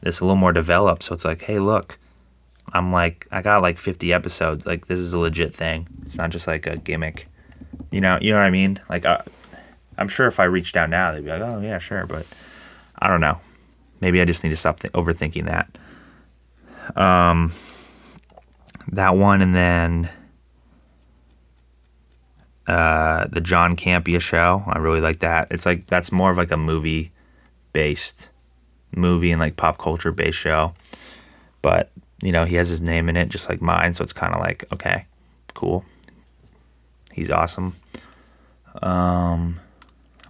this 0.00 0.20
a 0.20 0.24
little 0.24 0.36
more 0.36 0.52
developed. 0.52 1.02
So 1.02 1.14
it's 1.14 1.24
like, 1.24 1.42
hey, 1.42 1.58
look, 1.58 1.98
I'm 2.72 2.92
like, 2.92 3.26
I 3.30 3.42
got 3.42 3.62
like 3.62 3.78
50 3.78 4.12
episodes. 4.12 4.66
Like, 4.66 4.86
this 4.86 4.98
is 4.98 5.12
a 5.12 5.18
legit 5.18 5.54
thing. 5.54 5.86
It's 6.04 6.18
not 6.18 6.30
just 6.30 6.46
like 6.46 6.66
a 6.66 6.76
gimmick. 6.76 7.28
You 7.90 8.00
know, 8.00 8.18
you 8.20 8.32
know 8.32 8.38
what 8.38 8.46
I 8.46 8.50
mean? 8.50 8.80
Like, 8.88 9.04
I, 9.04 9.22
I'm 9.96 10.08
sure 10.08 10.26
if 10.26 10.40
I 10.40 10.44
reached 10.44 10.76
out 10.76 10.90
now, 10.90 11.12
they'd 11.12 11.24
be 11.24 11.30
like, 11.30 11.42
oh 11.42 11.60
yeah, 11.60 11.78
sure. 11.78 12.06
But 12.06 12.26
I 12.98 13.08
don't 13.08 13.20
know. 13.20 13.38
Maybe 14.00 14.20
I 14.20 14.24
just 14.24 14.44
need 14.44 14.50
to 14.50 14.56
stop 14.56 14.80
th- 14.80 14.92
overthinking 14.92 15.44
that. 15.44 16.98
Um, 17.00 17.52
that 18.92 19.16
one, 19.16 19.40
and 19.40 19.54
then 19.54 20.10
uh, 22.66 23.26
the 23.28 23.40
John 23.40 23.76
Campea 23.76 24.20
show. 24.20 24.62
I 24.66 24.78
really 24.78 25.00
like 25.00 25.20
that. 25.20 25.48
It's 25.50 25.66
like 25.66 25.86
that's 25.86 26.12
more 26.12 26.30
of 26.30 26.36
like 26.36 26.50
a 26.50 26.56
movie 26.56 27.12
based 27.72 28.30
movie 28.96 29.32
and 29.32 29.40
like 29.40 29.56
pop 29.56 29.78
culture 29.78 30.12
based 30.12 30.38
show. 30.38 30.72
But, 31.62 31.90
you 32.22 32.32
know, 32.32 32.44
he 32.44 32.56
has 32.56 32.68
his 32.68 32.80
name 32.80 33.08
in 33.08 33.16
it 33.16 33.28
just 33.28 33.48
like 33.48 33.60
mine, 33.62 33.94
so 33.94 34.02
it's 34.02 34.12
kind 34.12 34.34
of 34.34 34.40
like, 34.40 34.64
okay, 34.72 35.06
cool. 35.54 35.84
He's 37.12 37.30
awesome. 37.30 37.76
Um 38.82 39.60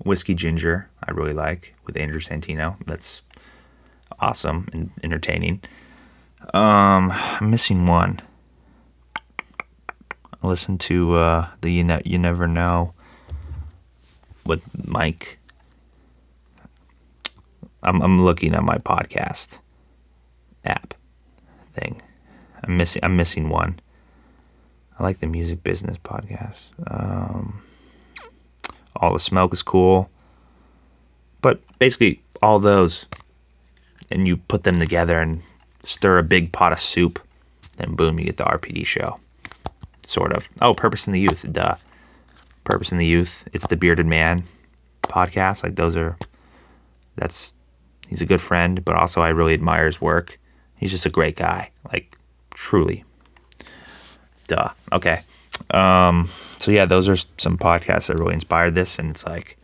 Whiskey 0.04 0.34
Ginger, 0.34 0.88
I 1.06 1.12
really 1.12 1.32
like 1.32 1.74
with 1.86 1.96
Andrew 1.96 2.20
Santino. 2.20 2.76
That's 2.86 3.22
awesome 4.18 4.68
and 4.72 4.90
entertaining. 5.02 5.62
Um, 6.52 7.10
I'm 7.12 7.50
missing 7.50 7.86
one. 7.86 8.20
I 10.44 10.46
listened 10.46 10.80
to 10.80 11.14
uh, 11.14 11.48
the 11.62 11.70
you, 11.70 11.84
ne- 11.84 12.02
you 12.04 12.18
Never 12.18 12.46
Know 12.46 12.92
with 14.44 14.62
Mike. 14.86 15.38
I'm, 17.82 18.02
I'm 18.02 18.22
looking 18.22 18.54
at 18.54 18.62
my 18.62 18.76
podcast 18.76 19.60
app 20.62 20.92
thing. 21.72 22.02
I'm 22.62 22.76
missing 22.76 23.02
I'm 23.02 23.16
missing 23.16 23.48
one. 23.48 23.80
I 24.98 25.02
like 25.02 25.20
the 25.20 25.26
music 25.26 25.64
business 25.64 25.96
podcast. 25.96 26.60
Um, 26.88 27.62
all 28.96 29.14
the 29.14 29.18
smoke 29.18 29.54
is 29.54 29.62
cool, 29.62 30.10
but 31.40 31.62
basically 31.78 32.22
all 32.42 32.58
those, 32.58 33.06
and 34.10 34.28
you 34.28 34.36
put 34.36 34.64
them 34.64 34.78
together 34.78 35.22
and 35.22 35.40
stir 35.84 36.18
a 36.18 36.22
big 36.22 36.52
pot 36.52 36.72
of 36.72 36.78
soup, 36.78 37.18
then 37.78 37.94
boom, 37.94 38.18
you 38.18 38.26
get 38.26 38.36
the 38.36 38.44
RPD 38.44 38.84
show. 38.84 39.18
Sort 40.04 40.32
of. 40.32 40.48
Oh, 40.60 40.74
Purpose 40.74 41.06
in 41.06 41.12
the 41.12 41.20
Youth. 41.20 41.46
Duh. 41.50 41.76
Purpose 42.64 42.92
in 42.92 42.98
the 42.98 43.06
Youth. 43.06 43.48
It's 43.52 43.66
the 43.66 43.76
Bearded 43.76 44.06
Man 44.06 44.44
podcast. 45.02 45.62
Like 45.62 45.76
those 45.76 45.96
are. 45.96 46.16
That's. 47.16 47.54
He's 48.08 48.20
a 48.20 48.26
good 48.26 48.40
friend, 48.40 48.84
but 48.84 48.96
also 48.96 49.22
I 49.22 49.30
really 49.30 49.54
admire 49.54 49.86
his 49.86 50.00
work. 50.00 50.38
He's 50.76 50.90
just 50.90 51.06
a 51.06 51.10
great 51.10 51.36
guy. 51.36 51.70
Like 51.92 52.16
truly. 52.52 53.04
Duh. 54.46 54.70
Okay. 54.92 55.20
Um. 55.70 56.28
So 56.58 56.70
yeah, 56.70 56.84
those 56.84 57.08
are 57.08 57.16
some 57.38 57.58
podcasts 57.58 58.08
that 58.08 58.18
really 58.18 58.34
inspired 58.34 58.74
this, 58.74 58.98
and 58.98 59.10
it's 59.10 59.26
like. 59.26 59.56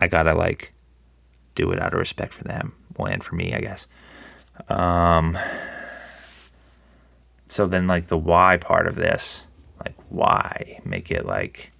I 0.00 0.08
gotta 0.08 0.34
like. 0.34 0.72
Do 1.54 1.70
it 1.70 1.80
out 1.80 1.92
of 1.92 1.98
respect 1.98 2.32
for 2.32 2.44
them. 2.44 2.74
Well, 2.96 3.12
and 3.12 3.22
for 3.22 3.34
me, 3.34 3.54
I 3.54 3.60
guess. 3.60 3.86
Um 4.68 5.36
so 7.52 7.66
then 7.66 7.86
like 7.86 8.06
the 8.06 8.16
why 8.16 8.56
part 8.56 8.86
of 8.86 8.94
this 8.94 9.44
like 9.84 9.94
why 10.08 10.80
make 10.86 11.10
it 11.10 11.26
like 11.26 11.70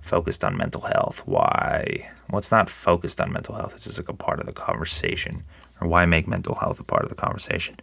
focused 0.00 0.44
on 0.44 0.56
mental 0.56 0.80
health? 0.80 1.26
Why 1.26 2.08
well 2.30 2.38
it's 2.38 2.52
not 2.52 2.70
focused 2.70 3.20
on 3.20 3.32
mental 3.32 3.56
health 3.56 3.74
it's 3.74 3.84
just 3.84 3.98
like 3.98 4.08
a 4.08 4.12
part 4.12 4.38
of 4.38 4.46
the 4.46 4.52
conversation. 4.52 5.42
Or 5.80 5.88
why 5.88 6.06
make 6.06 6.28
mental 6.28 6.54
health 6.54 6.78
a 6.78 6.84
part 6.84 7.02
of 7.02 7.08
the 7.08 7.16
conversation? 7.16 7.76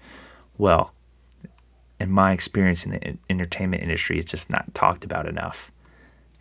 Well 0.58 0.94
in 2.00 2.10
my 2.10 2.32
experience 2.32 2.86
in 2.86 2.92
the 2.92 3.18
entertainment 3.30 3.84
industry 3.84 4.18
it's 4.18 4.32
just 4.32 4.50
not 4.50 4.74
talked 4.74 5.04
about 5.04 5.28
enough. 5.28 5.74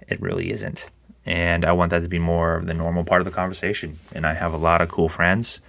It 0.06 0.20
really 0.22 0.52
isn't. 0.52 0.90
And 1.26 1.64
i 1.64 1.72
want 1.72 1.90
that 1.90 2.02
to 2.02 2.08
be 2.08 2.20
more 2.20 2.54
of 2.54 2.66
the 2.66 2.74
normal 2.74 3.02
part 3.02 3.20
of 3.20 3.24
the 3.24 3.32
conversation. 3.32 3.98
And 4.12 4.24
i 4.26 4.34
have 4.34 4.54
a 4.54 4.58
lot 4.58 4.80
of 4.80 4.88
cool 4.88 5.08
friends 5.08 5.60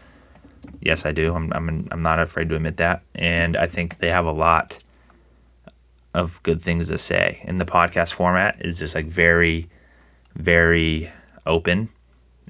yes 0.81 1.05
i 1.05 1.11
do 1.11 1.33
i'm, 1.33 1.51
I'm, 1.53 1.87
I'm 1.91 2.01
not 2.01 2.19
afraid 2.19 2.49
to 2.49 2.55
admit 2.55 2.77
that 2.77 3.03
and 3.15 3.57
i 3.57 3.67
think 3.67 3.97
they 3.97 4.09
have 4.09 4.25
a 4.25 4.31
lot 4.31 4.79
of 6.13 6.41
good 6.43 6.61
things 6.61 6.87
to 6.89 6.97
say. 6.97 7.41
And 7.45 7.59
the 7.59 7.65
podcast 7.65 8.13
format 8.13 8.63
is 8.63 8.79
just 8.79 8.95
like 8.95 9.05
very, 9.05 9.69
very 10.35 11.11
open 11.45 11.89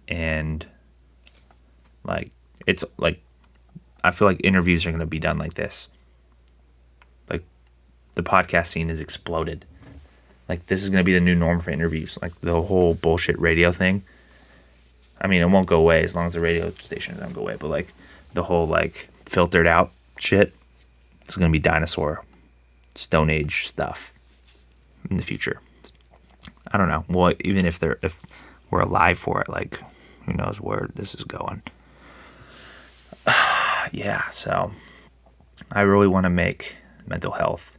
and 0.08 0.65
like 2.03 2.32
it's 2.67 2.84
like 2.98 3.22
I 4.03 4.12
feel 4.12 4.27
like 4.27 4.41
interviews 4.43 4.86
are 4.86 4.91
going 4.91 5.00
to 5.00 5.05
be 5.05 5.20
done 5.20 5.38
like 5.38 5.53
this. 5.53 5.88
Like 7.29 7.43
the 8.13 8.24
podcast 8.24 8.67
scene 8.67 8.89
is 8.89 9.00
exploded. 9.00 9.65
Like 10.50 10.65
this 10.65 10.84
is 10.84 10.89
going 10.89 11.00
to 11.00 11.05
be 11.05 11.13
the 11.13 11.22
new 11.22 11.36
norm 11.36 11.62
for 11.62 11.72
interviews. 11.72 12.20
Like 12.22 12.39
the 12.41 12.62
whole 12.62 12.96
bullshit 12.96 13.39
radio 13.39 13.72
thing. 13.72 14.03
I 15.24 15.27
mean, 15.27 15.42
it 15.42 15.50
won't 15.50 15.68
go 15.68 15.77
away 15.77 16.03
as 16.03 16.15
long 16.15 16.25
as 16.25 16.34
the 16.34 16.42
radio 16.42 16.72
station 16.72 17.15
doesn't 17.15 17.34
go 17.34 17.42
away. 17.42 17.56
But 17.58 17.70
like 17.70 17.94
the 18.34 18.44
whole 18.44 18.68
like 18.68 19.08
filtered 19.25 19.65
out 19.65 19.92
shit, 20.20 20.53
it's 21.22 21.36
to 21.36 21.50
be 21.50 21.60
dinosaur 21.60 22.24
Stone 22.96 23.30
Age 23.30 23.68
stuff 23.68 24.13
in 25.10 25.18
the 25.18 25.24
future. 25.24 25.60
I 26.72 26.77
don't 26.77 26.89
know. 26.89 27.06
Well, 27.08 27.34
even 27.42 27.65
if 27.65 27.80
they're 27.80 28.00
if 28.01 28.20
we're 28.70 28.82
alive 28.82 29.18
for 29.18 29.42
it, 29.42 29.50
like 29.50 29.80
who 30.25 30.34
knows 30.34 30.60
where 30.60 30.89
this 30.96 31.15
is 31.15 31.24
going. 31.24 31.62
yeah, 33.92 34.30
so 34.30 34.72
I 35.72 35.82
really 35.82 36.08
want 36.08 36.25
to 36.25 36.30
make 36.30 36.75
mental 37.08 37.32
health 37.32 37.77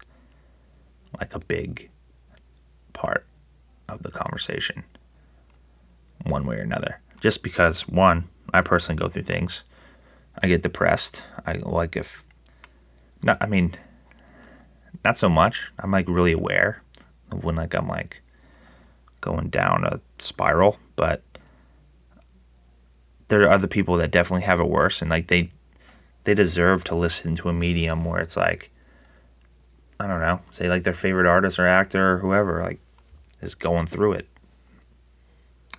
like 1.19 1.35
a 1.35 1.39
big 1.39 1.91
part 2.93 3.27
of 3.89 4.03
the 4.03 4.11
conversation 4.11 4.83
one 6.25 6.47
way 6.47 6.57
or 6.57 6.63
another. 6.63 7.01
Just 7.25 7.43
because 7.43 7.89
one, 7.89 8.29
I 8.53 8.61
personally 8.61 9.01
go 9.01 9.09
through 9.09 9.23
things. 9.23 9.65
I 10.43 10.47
get 10.47 10.61
depressed. 10.61 11.23
I 11.47 11.55
like 11.55 11.97
if 11.97 12.23
not 13.23 13.39
I 13.41 13.47
mean 13.47 13.73
not 15.07 15.17
so 15.17 15.31
much. 15.31 15.73
I'm 15.79 15.91
like 15.91 16.07
really 16.07 16.33
aware 16.33 16.83
of 17.33 17.43
when 17.43 17.57
like 17.57 17.73
I'm 17.73 17.89
like 17.89 18.21
going 19.23 19.49
down 19.49 19.85
a 19.87 20.03
spiral, 20.19 20.79
but 20.97 21.23
there 23.29 23.41
are 23.45 23.51
other 23.51 23.69
people 23.69 23.97
that 23.97 24.11
definitely 24.11 24.45
have 24.45 24.61
it 24.61 24.69
worse 24.69 25.01
and 25.01 25.11
like 25.11 25.29
they 25.29 25.49
they 26.25 26.35
deserve 26.35 26.85
to 26.85 26.95
listen 26.95 27.37
to 27.37 27.49
a 27.49 27.55
medium 27.55 28.05
where 28.05 28.21
it's 28.21 28.37
like 28.37 28.71
I 29.99 30.07
don't 30.09 30.21
know, 30.21 30.43
say 30.51 30.69
like 30.69 30.83
their 30.83 30.93
favorite 30.93 31.27
artist 31.27 31.59
or 31.59 31.67
actor 31.67 32.17
or 32.17 32.19
whoever 32.19 32.61
like 32.61 32.81
is 33.41 33.55
going 33.55 33.87
through 33.87 34.13
it. 34.13 34.29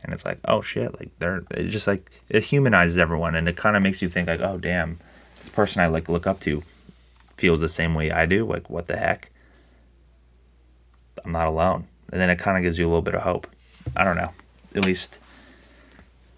And 0.05 0.13
it's 0.13 0.23
like, 0.23 0.37
oh 0.45 0.61
shit, 0.61 0.97
like 0.99 1.09
they're 1.17 1.43
it 1.49 1.63
just 1.69 1.87
like 1.87 2.11
it 2.29 2.43
humanizes 2.43 2.99
everyone 2.99 3.33
and 3.33 3.49
it 3.49 3.57
kind 3.57 3.75
of 3.75 3.81
makes 3.81 4.03
you 4.03 4.07
think 4.07 4.27
like, 4.27 4.39
oh 4.39 4.59
damn, 4.59 4.99
this 5.39 5.49
person 5.49 5.81
I 5.81 5.87
like 5.87 6.07
look 6.07 6.27
up 6.27 6.39
to 6.41 6.61
feels 7.37 7.59
the 7.59 7.67
same 7.67 7.95
way 7.95 8.11
I 8.11 8.27
do, 8.27 8.45
like 8.45 8.69
what 8.69 8.85
the 8.85 8.97
heck? 8.97 9.31
I'm 11.23 11.31
not 11.31 11.47
alone. 11.47 11.87
And 12.11 12.21
then 12.21 12.29
it 12.29 12.37
kind 12.37 12.55
of 12.55 12.61
gives 12.61 12.77
you 12.77 12.85
a 12.85 12.89
little 12.89 13.01
bit 13.01 13.15
of 13.15 13.23
hope. 13.23 13.47
I 13.97 14.03
don't 14.03 14.15
know. 14.15 14.29
At 14.75 14.85
least 14.85 15.19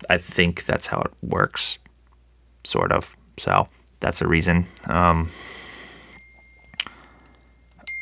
I 0.10 0.18
think 0.18 0.64
that's 0.64 0.88
how 0.88 1.02
it 1.02 1.12
works, 1.22 1.78
sort 2.64 2.94
of. 2.94 3.18
So 3.38 3.68
that's 4.00 4.22
a 4.22 4.28
reason. 4.28 4.66
Um, 4.88 5.30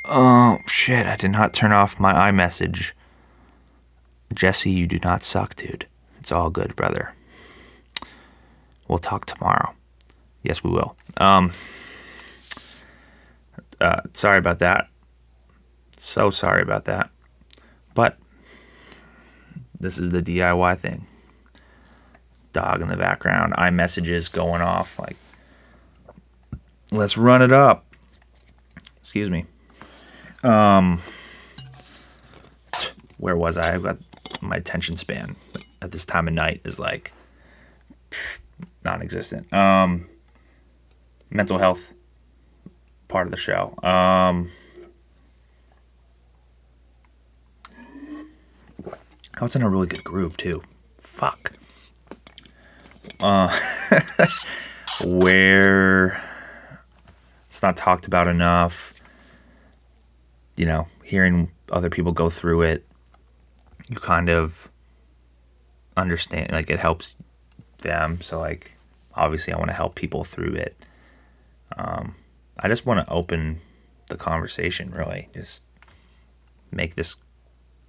oh, 0.09 0.59
shit. 0.67 1.07
I 1.07 1.15
did 1.15 1.31
not 1.31 1.53
turn 1.53 1.71
off 1.71 1.99
my 1.99 2.31
iMessage. 2.31 2.91
Jesse, 4.33 4.71
you 4.71 4.87
do 4.87 4.99
not 5.03 5.23
suck, 5.23 5.55
dude. 5.55 5.87
It's 6.19 6.31
all 6.31 6.49
good, 6.49 6.75
brother. 6.75 7.13
We'll 8.87 8.97
talk 8.97 9.25
tomorrow. 9.25 9.73
Yes, 10.43 10.63
we 10.63 10.69
will. 10.71 10.95
Um, 11.17 11.53
uh, 13.79 14.01
sorry 14.13 14.37
about 14.37 14.59
that. 14.59 14.87
So 15.97 16.29
sorry 16.29 16.61
about 16.61 16.85
that. 16.85 17.09
But 17.93 18.17
this 19.79 19.97
is 19.97 20.11
the 20.11 20.21
DIY 20.21 20.79
thing. 20.79 21.07
dog 22.51 22.81
in 22.81 22.87
the 22.87 22.97
background, 22.97 23.53
iMessages 23.53 24.31
going 24.31 24.61
off. 24.61 24.97
Like, 24.99 25.17
let's 26.91 27.17
run 27.17 27.41
it 27.41 27.51
up. 27.51 27.85
Excuse 28.99 29.29
me. 29.29 29.45
Um, 30.43 31.01
where 33.17 33.35
was 33.35 33.57
I? 33.57 33.73
I've 33.73 33.83
got 33.83 33.97
my 34.45 34.55
attention 34.57 34.97
span 34.97 35.35
at 35.81 35.91
this 35.91 36.05
time 36.05 36.27
of 36.27 36.33
night 36.33 36.61
is 36.63 36.79
like 36.79 37.11
non-existent. 38.83 39.51
Um, 39.53 40.07
mental 41.29 41.57
health 41.57 41.91
part 43.07 43.27
of 43.27 43.31
the 43.31 43.37
show. 43.37 43.73
Um, 43.83 44.51
I 49.37 49.43
was 49.43 49.55
in 49.55 49.61
a 49.61 49.69
really 49.69 49.87
good 49.87 50.03
groove 50.03 50.37
too. 50.37 50.63
Fuck. 51.01 51.51
Uh, 53.19 53.57
where 55.03 56.21
it's 57.47 57.61
not 57.61 57.75
talked 57.75 58.05
about 58.05 58.27
enough. 58.27 58.93
You 60.55 60.65
know, 60.65 60.87
hearing 61.03 61.51
other 61.69 61.89
people 61.89 62.13
go 62.13 62.29
through 62.29 62.61
it, 62.61 62.85
you 63.89 63.97
kind 63.97 64.29
of 64.29 64.69
understand. 65.97 66.51
Like 66.51 66.69
it 66.69 66.79
helps 66.79 67.15
them. 67.79 68.21
So 68.21 68.39
like, 68.39 68.75
obviously, 69.13 69.53
I 69.53 69.57
want 69.57 69.69
to 69.69 69.75
help 69.75 69.95
people 69.95 70.23
through 70.23 70.53
it. 70.53 70.75
Um, 71.77 72.15
I 72.59 72.67
just 72.67 72.85
want 72.85 73.05
to 73.05 73.13
open 73.13 73.59
the 74.09 74.17
conversation. 74.17 74.91
Really, 74.91 75.29
just 75.33 75.63
make 76.71 76.95
this 76.95 77.15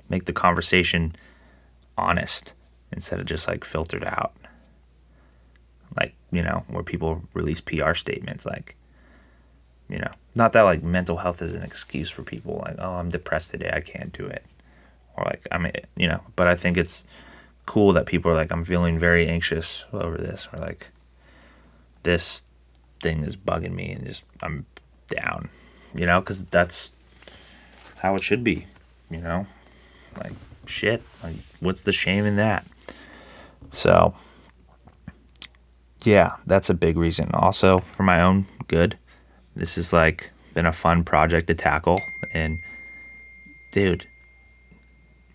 make 0.08 0.24
the 0.24 0.32
conversation 0.32 1.14
honest 1.98 2.52
instead 2.92 3.20
of 3.20 3.26
just 3.26 3.48
like 3.48 3.64
filtered 3.64 4.04
out. 4.04 4.32
Like, 5.96 6.14
you 6.30 6.42
know, 6.42 6.64
where 6.68 6.82
people 6.82 7.22
release 7.34 7.60
PR 7.60 7.94
statements 7.94 8.44
like, 8.44 8.76
you 9.88 9.98
know, 9.98 10.10
not 10.34 10.52
that 10.52 10.62
like 10.62 10.82
mental 10.82 11.16
health 11.16 11.42
is 11.42 11.54
an 11.54 11.62
excuse 11.62 12.10
for 12.10 12.22
people 12.22 12.62
like, 12.64 12.76
oh, 12.78 12.94
I'm 12.94 13.08
depressed 13.08 13.50
today, 13.50 13.70
I 13.72 13.80
can't 13.80 14.12
do 14.12 14.26
it. 14.26 14.44
Like, 15.24 15.46
I 15.50 15.58
mean, 15.58 15.72
you 15.96 16.08
know, 16.08 16.20
but 16.36 16.46
I 16.46 16.56
think 16.56 16.76
it's 16.76 17.04
cool 17.64 17.92
that 17.94 18.06
people 18.06 18.30
are 18.30 18.34
like, 18.34 18.52
I'm 18.52 18.64
feeling 18.64 18.98
very 18.98 19.26
anxious 19.26 19.84
over 19.92 20.16
this, 20.16 20.48
or 20.52 20.58
like, 20.58 20.88
this 22.02 22.44
thing 23.02 23.24
is 23.24 23.36
bugging 23.36 23.72
me 23.72 23.92
and 23.92 24.06
just, 24.06 24.22
I'm 24.42 24.66
down, 25.08 25.48
you 25.94 26.06
know, 26.06 26.20
because 26.20 26.44
that's 26.44 26.92
how 27.98 28.14
it 28.14 28.22
should 28.22 28.44
be, 28.44 28.66
you 29.10 29.20
know? 29.20 29.46
Like, 30.18 30.32
shit. 30.66 31.02
Like, 31.22 31.34
what's 31.60 31.82
the 31.82 31.92
shame 31.92 32.24
in 32.24 32.36
that? 32.36 32.66
So, 33.72 34.14
yeah, 36.04 36.36
that's 36.46 36.70
a 36.70 36.74
big 36.74 36.96
reason. 36.96 37.30
Also, 37.32 37.80
for 37.80 38.02
my 38.02 38.22
own 38.22 38.46
good, 38.68 38.96
this 39.56 39.74
has 39.74 39.92
like 39.92 40.30
been 40.54 40.66
a 40.66 40.72
fun 40.72 41.02
project 41.04 41.48
to 41.48 41.54
tackle. 41.54 41.98
And, 42.32 42.58
dude, 43.72 44.06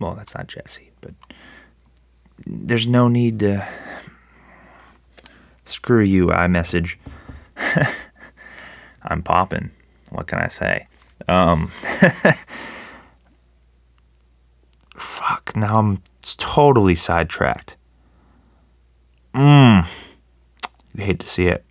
well, 0.02 0.16
that's 0.16 0.36
not 0.36 0.48
Jesse, 0.48 0.92
but 1.00 1.14
there's 2.46 2.88
no 2.88 3.08
need 3.08 3.40
to 3.40 3.66
screw 5.66 6.04
you, 6.04 6.28
iMessage. 6.28 6.96
I'm 9.04 9.22
popping. 9.24 9.72
What 10.10 10.28
can 10.28 10.40
I 10.40 10.48
say? 10.48 10.88
Um, 11.28 11.68
fuck, 14.98 15.56
now 15.56 15.78
I'm 15.78 16.02
totally 16.38 16.96
sidetracked. 16.96 17.78
Mmm. 19.34 19.88
You'd 20.94 21.04
hate 21.04 21.20
to 21.20 21.28
see 21.28 21.48
it. 21.48 21.64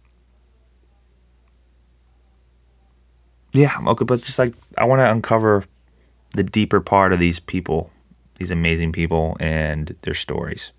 Yeah, 3.52 3.76
okay, 3.84 4.04
but 4.04 4.22
just 4.22 4.38
like, 4.38 4.54
I 4.78 4.84
want 4.84 5.00
to 5.00 5.10
uncover 5.10 5.64
the 6.34 6.44
deeper 6.44 6.80
part 6.80 7.12
of 7.12 7.18
these 7.18 7.40
people, 7.40 7.90
these 8.40 8.50
amazing 8.50 8.90
people, 8.90 9.36
and 9.38 9.94
their 10.02 10.14
stories. 10.14 10.72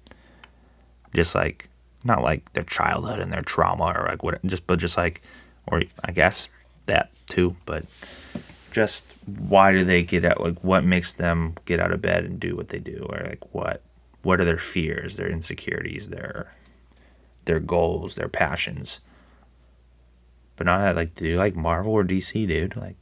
Just 1.13 1.35
like, 1.35 1.69
not 2.03 2.23
like 2.23 2.51
their 2.53 2.63
childhood 2.63 3.19
and 3.19 3.31
their 3.31 3.43
trauma 3.43 3.93
or 3.95 4.07
like 4.09 4.23
what, 4.23 4.43
just, 4.45 4.67
but 4.67 4.79
just 4.79 4.97
like, 4.97 5.21
or 5.67 5.83
I 6.03 6.11
guess 6.11 6.49
that 6.87 7.11
too, 7.27 7.55
but 7.65 7.85
just 8.71 9.13
why 9.25 9.71
do 9.71 9.83
they 9.83 10.01
get 10.01 10.25
out 10.25 10.41
like 10.41 10.57
what 10.63 10.83
makes 10.83 11.13
them 11.13 11.53
get 11.65 11.79
out 11.79 11.91
of 11.91 12.01
bed 12.01 12.23
and 12.23 12.39
do 12.39 12.55
what 12.55 12.69
they 12.69 12.79
do? 12.79 13.05
Or 13.09 13.19
like 13.27 13.53
what 13.53 13.83
what 14.23 14.39
are 14.39 14.45
their 14.45 14.57
fears 14.57 15.17
their 15.17 15.29
insecurities 15.29 16.09
their 16.09 16.53
their 17.45 17.59
goals 17.59 18.15
their 18.15 18.29
passions? 18.29 19.01
But 20.55 20.65
not 20.65 20.95
like 20.95 21.15
do 21.15 21.27
you 21.27 21.37
like 21.37 21.55
marvel 21.55 21.93
or 21.93 22.03
dc 22.03 22.33
dude? 22.47 22.75
Like 22.75 22.95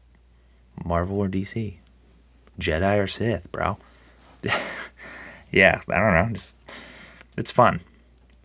marvel 0.83 1.19
or 1.19 1.29
dc 1.29 1.77
jedi 2.59 2.97
or 3.01 3.07
sith 3.07 3.49
bro 3.51 3.77
yeah 5.51 5.81
i 5.89 5.97
don't 5.97 6.13
know 6.13 6.33
just 6.33 6.55
it's 7.39 7.51
fun. 7.51 7.79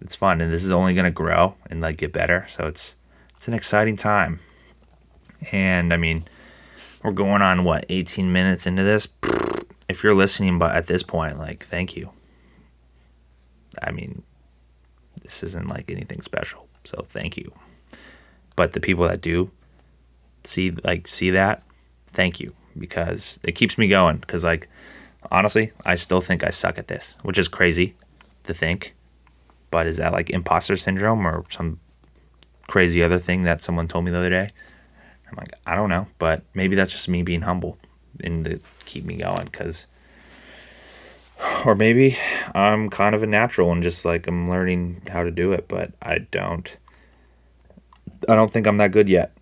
It's 0.01 0.15
fun 0.15 0.41
and 0.41 0.53
this 0.53 0.65
is 0.65 0.71
only 0.71 0.95
to 0.95 1.11
grow 1.11 1.57
and 1.69 1.81
like 1.81 1.97
get 1.97 2.13
better 2.13 2.47
so 2.49 2.67
it's 2.67 2.97
it's 3.37 3.49
an 3.49 3.55
exciting 3.55 3.97
time. 3.97 4.39
And 5.53 5.93
i 5.93 5.97
mean 5.97 6.25
we're 7.03 7.13
going 7.13 7.43
on 7.43 7.65
what 7.65 7.85
18 7.89 8.33
minutes 8.33 8.67
into 8.67 8.83
this? 8.83 9.09
If 9.87 10.03
you're 10.03 10.15
listening 10.15 10.59
but 10.59 10.75
at 10.75 10.87
this 10.87 11.03
point 11.03 11.39
like 11.39 11.67
thank 11.67 11.95
you. 11.97 12.11
I 13.83 13.91
mean 13.91 14.23
this 15.23 15.43
isn't 15.43 15.69
like 15.69 15.91
anything 15.91 16.23
special 16.23 16.67
so 16.85 17.03
thank 17.07 17.37
you. 17.37 17.53
But 18.57 18.73
the 18.73 18.81
people 18.81 19.07
that 19.09 19.21
do 19.21 19.51
see 20.45 20.71
like 20.71 21.09
see 21.09 21.31
that 21.31 21.63
thank 22.09 22.41
you 22.41 22.55
because 22.79 23.39
it 23.43 23.53
keeps 23.53 23.77
me 23.77 23.89
going 23.89 24.19
because 24.19 24.45
like 24.45 24.69
honestly 25.31 25.73
i 25.85 25.95
still 25.95 26.21
think 26.21 26.45
i 26.45 26.51
suck 26.51 26.79
at 26.79 26.89
this 26.89 27.17
which 27.23 27.39
is 27.39 27.49
crazy 27.49 27.95
to 28.45 28.55
think 28.55 28.95
but 29.71 29.87
is 29.87 29.97
that 29.97 30.13
like 30.13 30.31
imposter 30.31 30.77
syndrome 30.77 31.27
or 31.27 31.45
some 31.51 31.79
crazy 32.69 33.03
other 33.03 33.19
thing 33.19 33.43
that 33.45 33.61
someone 33.61 33.89
told 33.89 34.05
me 34.05 34.11
the 34.11 34.19
other 34.19 34.31
day 34.31 34.51
I'm 35.35 35.43
like, 35.43 35.53
I 35.67 35.75
don't 35.75 35.89
know, 35.89 36.07
but 36.19 36.43
maybe 36.55 36.77
that's 36.77 36.93
just 36.93 37.09
me 37.09 37.23
being 37.23 37.43
humble 37.43 37.79
and 38.23 38.45
to 38.45 38.61
keep 38.85 39.05
me 39.05 39.17
going 39.17 39.47
because 39.47 39.87
or 41.67 41.75
maybe 41.75 42.17
I'm 42.55 42.91
kind 42.91 43.15
of 43.15 43.23
a 43.23 43.27
natural 43.27 43.73
and 43.73 43.83
just 43.83 44.05
like 44.05 44.27
I'm 44.27 44.49
learning 44.49 45.03
how 45.11 45.25
to 45.25 45.31
do 45.31 45.53
it, 45.53 45.67
but 45.67 45.93
I 46.01 46.19
don't 46.19 46.77
I 48.29 48.37
don't 48.37 48.51
think 48.51 48.67
I'm 48.67 48.79
that 48.79 48.93
good 48.93 49.09
yet. 49.09 49.37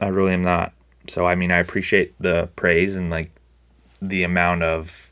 I 0.00 0.08
really 0.08 0.34
am 0.34 0.42
not. 0.42 0.72
So 1.08 1.26
I 1.26 1.34
mean, 1.34 1.52
I 1.52 1.58
appreciate 1.58 2.14
the 2.20 2.48
praise 2.56 2.96
and 2.96 3.10
like 3.10 3.30
the 4.00 4.22
amount 4.22 4.62
of 4.62 5.10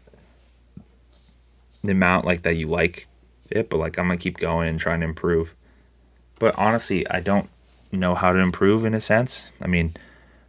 the 1.82 1.92
amount 1.92 2.24
like 2.24 2.42
that 2.42 2.56
you 2.56 2.66
like 2.68 3.06
it, 3.50 3.70
but 3.70 3.78
like 3.78 3.98
I'm 3.98 4.08
to 4.08 4.16
keep 4.16 4.38
going 4.38 4.68
and 4.68 4.78
trying 4.78 5.00
to 5.00 5.06
improve. 5.06 5.54
But 6.38 6.56
honestly, 6.58 7.08
I 7.08 7.20
don't 7.20 7.48
know 7.92 8.14
how 8.14 8.32
to 8.32 8.38
improve 8.38 8.84
in 8.84 8.94
a 8.94 9.00
sense. 9.00 9.48
I 9.60 9.66
mean, 9.66 9.94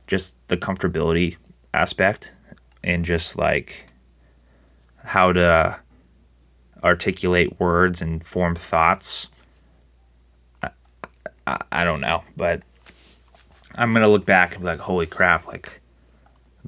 just 0.08 0.36
the 0.47 0.58
comfortability 0.58 1.38
aspect 1.73 2.34
and 2.84 3.06
just 3.06 3.38
like 3.38 3.86
how 5.04 5.32
to 5.32 5.80
articulate 6.84 7.60
words 7.60 8.02
and 8.02 8.23
form 8.23 8.56
thoughts. 8.56 9.30
I, 10.62 10.69
I, 11.45 11.62
I 11.71 11.84
don't 11.84 12.02
know, 12.02 12.23
but 12.36 12.63
I'm 13.76 13.93
gonna 13.93 14.08
look 14.08 14.26
back 14.26 14.54
and 14.54 14.62
be 14.62 14.67
like, 14.67 14.80
holy 14.80 15.06
crap, 15.06 15.47
like, 15.47 15.82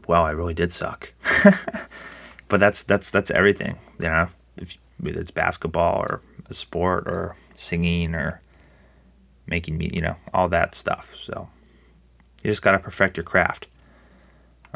wow, 0.08 0.24
I 0.24 0.32
really 0.32 0.54
did 0.54 0.72
suck. 0.72 1.14
but 2.48 2.60
that's 2.60 2.84
that's 2.84 3.12
that's 3.12 3.32
everything, 3.32 3.78
you 4.00 4.08
know. 4.08 4.28
If 4.58 4.78
whether 5.00 5.20
it's 5.20 5.32
basketball 5.32 6.00
or 6.00 6.22
a 6.50 6.54
sport 6.54 7.08
or 7.08 7.36
singing 7.56 8.16
or 8.16 8.42
making 9.48 9.78
me, 9.78 9.90
you 9.94 10.02
know, 10.02 10.16
all 10.34 10.50
that 10.50 10.76
stuff. 10.76 11.16
So 11.16 11.50
you 12.44 12.52
just 12.52 12.62
got 12.62 12.72
to 12.72 12.80
perfect 12.80 13.18
your 13.18 13.24
craft. 13.24 13.68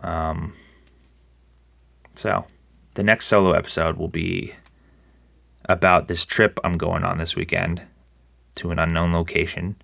Um, 0.01 0.53
so 2.13 2.45
the 2.95 3.03
next 3.03 3.27
solo 3.27 3.51
episode 3.51 3.97
will 3.97 4.07
be 4.07 4.53
about 5.65 6.07
this 6.07 6.25
trip 6.25 6.59
I'm 6.63 6.77
going 6.77 7.03
on 7.03 7.17
this 7.17 7.35
weekend 7.35 7.81
to 8.55 8.71
an 8.71 8.79
unknown 8.79 9.13
location. 9.13 9.75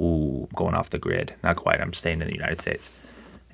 Ooh, 0.00 0.48
going 0.54 0.74
off 0.74 0.90
the 0.90 0.98
grid. 0.98 1.34
Not 1.42 1.56
quite. 1.56 1.80
I'm 1.80 1.92
staying 1.92 2.20
in 2.20 2.28
the 2.28 2.34
United 2.34 2.60
States. 2.60 2.90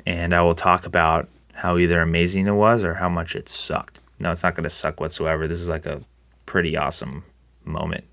And 0.07 0.35
I 0.35 0.43
will 0.43 0.55
talk 0.55 0.87
about 0.87 1.29
how 1.55 1.79
either 1.79 2.01
amazing 2.01 2.47
it 2.47 2.53
was 2.53 2.83
or 2.83 2.95
how 2.95 3.09
much 3.09 3.35
it 3.35 3.49
sucked. 3.49 4.01
No, 4.19 4.31
it's 4.31 4.43
not 4.43 4.55
going 4.55 4.65
to 4.65 4.71
suck 4.71 5.01
whatsoever. 5.01 5.47
This 5.47 5.61
is 5.61 5.69
like 5.69 5.87
a 5.87 6.01
pretty 6.47 6.77
awesome 6.77 7.25
moment. 7.65 8.05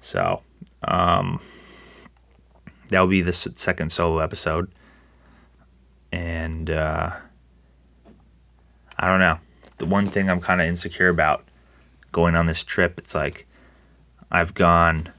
So, 0.00 0.42
um, 0.84 1.40
that 2.88 3.00
will 3.00 3.08
be 3.08 3.22
the 3.22 3.32
second 3.32 3.90
solo 3.90 4.18
episode. 4.18 4.70
And 6.12 6.70
uh, 6.70 7.10
I 8.98 9.06
don't 9.06 9.20
know. 9.20 9.38
The 9.78 9.86
one 9.86 10.08
thing 10.08 10.28
I'm 10.28 10.40
kind 10.40 10.60
of 10.60 10.66
insecure 10.66 11.08
about 11.08 11.44
going 12.12 12.34
on 12.34 12.46
this 12.46 12.64
trip, 12.64 12.98
it's 12.98 13.14
like 13.14 13.46
I've 14.30 14.54
gone 14.54 15.10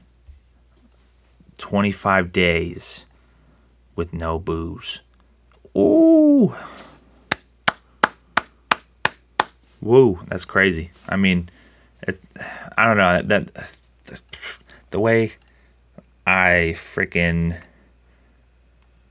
25 1.58 2.32
days 2.32 3.06
with 3.96 4.12
no 4.12 4.38
booze. 4.38 5.02
Ooh. 5.76 6.54
Woo, 9.80 10.20
that's 10.26 10.44
crazy. 10.44 10.90
I 11.08 11.16
mean, 11.16 11.48
it's 12.02 12.20
I 12.76 12.86
don't 12.86 12.96
know 12.96 13.22
that, 13.22 13.54
that 14.06 14.22
the 14.90 15.00
way 15.00 15.32
I 16.26 16.74
freaking 16.76 17.60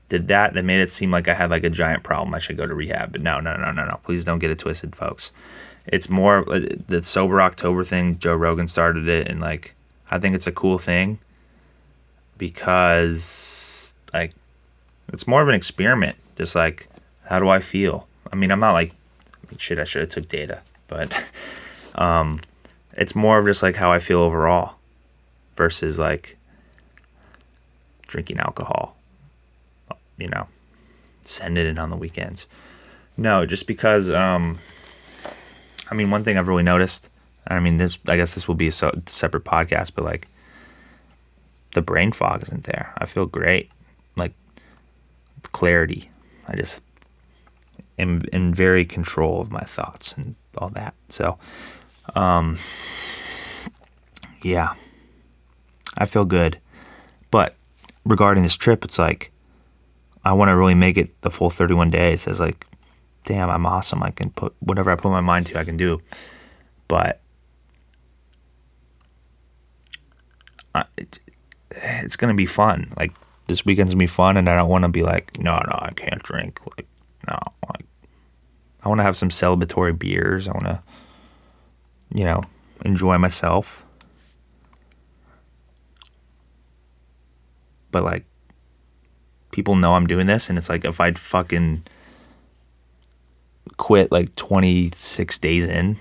did 0.08 0.28
that 0.28 0.54
that 0.54 0.64
made 0.64 0.80
it 0.80 0.90
seem 0.90 1.10
like 1.10 1.28
I 1.28 1.34
had 1.34 1.50
like 1.50 1.64
a 1.64 1.70
giant 1.70 2.02
problem. 2.02 2.34
I 2.34 2.38
should 2.38 2.56
go 2.56 2.66
to 2.66 2.74
rehab. 2.74 3.12
But 3.12 3.22
no, 3.22 3.40
no, 3.40 3.56
no, 3.56 3.72
no, 3.72 3.84
no. 3.84 4.00
Please 4.04 4.24
don't 4.24 4.38
get 4.38 4.50
it 4.50 4.58
twisted, 4.58 4.94
folks. 4.94 5.32
It's 5.86 6.10
more 6.10 6.50
uh, 6.52 6.60
the 6.86 7.02
sober 7.02 7.40
October 7.40 7.84
thing. 7.84 8.18
Joe 8.18 8.34
Rogan 8.34 8.68
started 8.68 9.08
it, 9.08 9.28
and 9.28 9.40
like 9.40 9.74
I 10.10 10.18
think 10.18 10.34
it's 10.34 10.46
a 10.46 10.52
cool 10.52 10.78
thing 10.78 11.18
because 12.38 13.94
like 14.12 14.32
it's 15.12 15.26
more 15.26 15.42
of 15.42 15.48
an 15.48 15.54
experiment. 15.54 16.16
Just 16.40 16.56
like 16.56 16.88
how 17.24 17.38
do 17.38 17.50
I 17.50 17.60
feel? 17.60 18.08
I 18.32 18.36
mean, 18.36 18.50
I'm 18.50 18.60
not 18.60 18.72
like 18.72 18.94
shit. 19.58 19.78
I 19.78 19.84
should 19.84 20.00
have 20.00 20.08
took 20.08 20.26
data, 20.26 20.62
but 20.88 21.14
um, 21.96 22.40
it's 22.96 23.14
more 23.14 23.38
of 23.38 23.44
just 23.44 23.62
like 23.62 23.76
how 23.76 23.92
I 23.92 23.98
feel 23.98 24.20
overall 24.20 24.76
versus 25.54 25.98
like 25.98 26.38
drinking 28.08 28.38
alcohol. 28.38 28.96
You 30.16 30.28
know, 30.28 30.46
sending 31.20 31.66
it 31.66 31.68
in 31.68 31.78
on 31.78 31.90
the 31.90 31.96
weekends. 31.96 32.46
No, 33.18 33.44
just 33.44 33.66
because. 33.66 34.10
Um, 34.10 34.58
I 35.90 35.94
mean, 35.94 36.10
one 36.10 36.24
thing 36.24 36.38
I've 36.38 36.48
really 36.48 36.62
noticed. 36.62 37.10
I 37.48 37.60
mean, 37.60 37.76
this. 37.76 37.98
I 38.08 38.16
guess 38.16 38.34
this 38.34 38.48
will 38.48 38.54
be 38.54 38.68
a 38.68 38.72
separate 38.72 39.44
podcast, 39.44 39.90
but 39.94 40.06
like, 40.06 40.26
the 41.74 41.82
brain 41.82 42.12
fog 42.12 42.44
isn't 42.44 42.64
there. 42.64 42.94
I 42.96 43.04
feel 43.04 43.26
great, 43.26 43.70
like 44.16 44.32
clarity. 45.52 46.10
I 46.50 46.56
just 46.56 46.82
am 47.98 48.22
in 48.32 48.52
very 48.52 48.84
control 48.84 49.40
of 49.40 49.52
my 49.52 49.60
thoughts 49.60 50.14
and 50.14 50.34
all 50.58 50.68
that. 50.70 50.94
So, 51.08 51.38
um, 52.14 52.58
yeah, 54.42 54.74
I 55.96 56.06
feel 56.06 56.24
good. 56.24 56.58
But 57.30 57.54
regarding 58.04 58.42
this 58.42 58.56
trip, 58.56 58.84
it's 58.84 58.98
like 58.98 59.30
I 60.24 60.32
want 60.32 60.48
to 60.48 60.56
really 60.56 60.74
make 60.74 60.96
it 60.96 61.20
the 61.20 61.30
full 61.30 61.50
31 61.50 61.90
days. 61.90 62.26
It's 62.26 62.40
like, 62.40 62.66
damn, 63.24 63.48
I'm 63.48 63.64
awesome. 63.64 64.02
I 64.02 64.10
can 64.10 64.30
put 64.30 64.54
whatever 64.60 64.90
I 64.90 64.96
put 64.96 65.10
my 65.10 65.20
mind 65.20 65.46
to, 65.46 65.58
I 65.58 65.64
can 65.64 65.76
do. 65.76 66.00
But 66.88 67.20
I, 70.74 70.84
it, 70.96 71.20
it's 71.70 72.16
gonna 72.16 72.34
be 72.34 72.46
fun. 72.46 72.92
Like 72.96 73.12
this 73.50 73.66
weekend's 73.66 73.92
gonna 73.92 73.98
be 73.98 74.06
fun, 74.06 74.36
and 74.36 74.48
I 74.48 74.56
don't 74.56 74.70
want 74.70 74.84
to 74.84 74.88
be 74.88 75.02
like, 75.02 75.38
no, 75.38 75.56
no, 75.56 75.78
I 75.78 75.90
can't 75.94 76.22
drink. 76.22 76.60
Like, 76.64 76.86
no, 77.28 77.38
like 77.68 77.84
I 78.82 78.88
want 78.88 79.00
to 79.00 79.02
have 79.02 79.16
some 79.16 79.28
celebratory 79.28 79.98
beers. 79.98 80.48
I 80.48 80.52
want 80.52 80.64
to, 80.64 80.82
you 82.14 82.24
know, 82.24 82.42
enjoy 82.84 83.18
myself. 83.18 83.84
But 87.90 88.04
like, 88.04 88.24
people 89.50 89.74
know 89.74 89.94
I'm 89.94 90.06
doing 90.06 90.28
this, 90.28 90.48
and 90.48 90.56
it's 90.56 90.68
like 90.68 90.84
if 90.84 91.00
I'd 91.00 91.18
fucking 91.18 91.82
quit 93.76 94.12
like 94.12 94.36
26 94.36 95.38
days 95.38 95.66
in, 95.66 95.96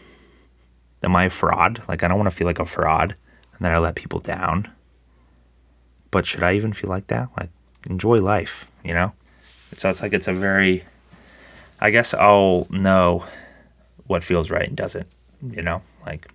am 1.04 1.16
I 1.16 1.26
a 1.26 1.30
fraud? 1.30 1.82
Like, 1.88 2.04
I 2.04 2.08
don't 2.08 2.18
want 2.18 2.30
to 2.30 2.36
feel 2.36 2.48
like 2.48 2.60
a 2.60 2.66
fraud, 2.66 3.16
and 3.54 3.66
then 3.66 3.72
I 3.72 3.80
let 3.80 3.96
people 3.96 4.20
down. 4.20 4.72
But 6.12 6.26
should 6.26 6.44
I 6.44 6.54
even 6.54 6.74
feel 6.74 6.90
like 6.90 7.08
that? 7.08 7.30
Like, 7.38 7.50
enjoy 7.88 8.18
life, 8.18 8.70
you 8.84 8.94
know? 8.94 9.14
So 9.74 9.90
it's 9.90 10.02
like 10.02 10.14
it's 10.14 10.28
a 10.28 10.34
very, 10.34 10.84
I 11.80 11.92
guess 11.92 12.14
I'll 12.14 12.68
know 12.70 13.26
what 14.08 14.24
feels 14.24 14.50
right 14.50 14.68
and 14.68 14.76
doesn't, 14.76 15.08
you 15.48 15.62
know? 15.62 15.82
Like, 16.06 16.28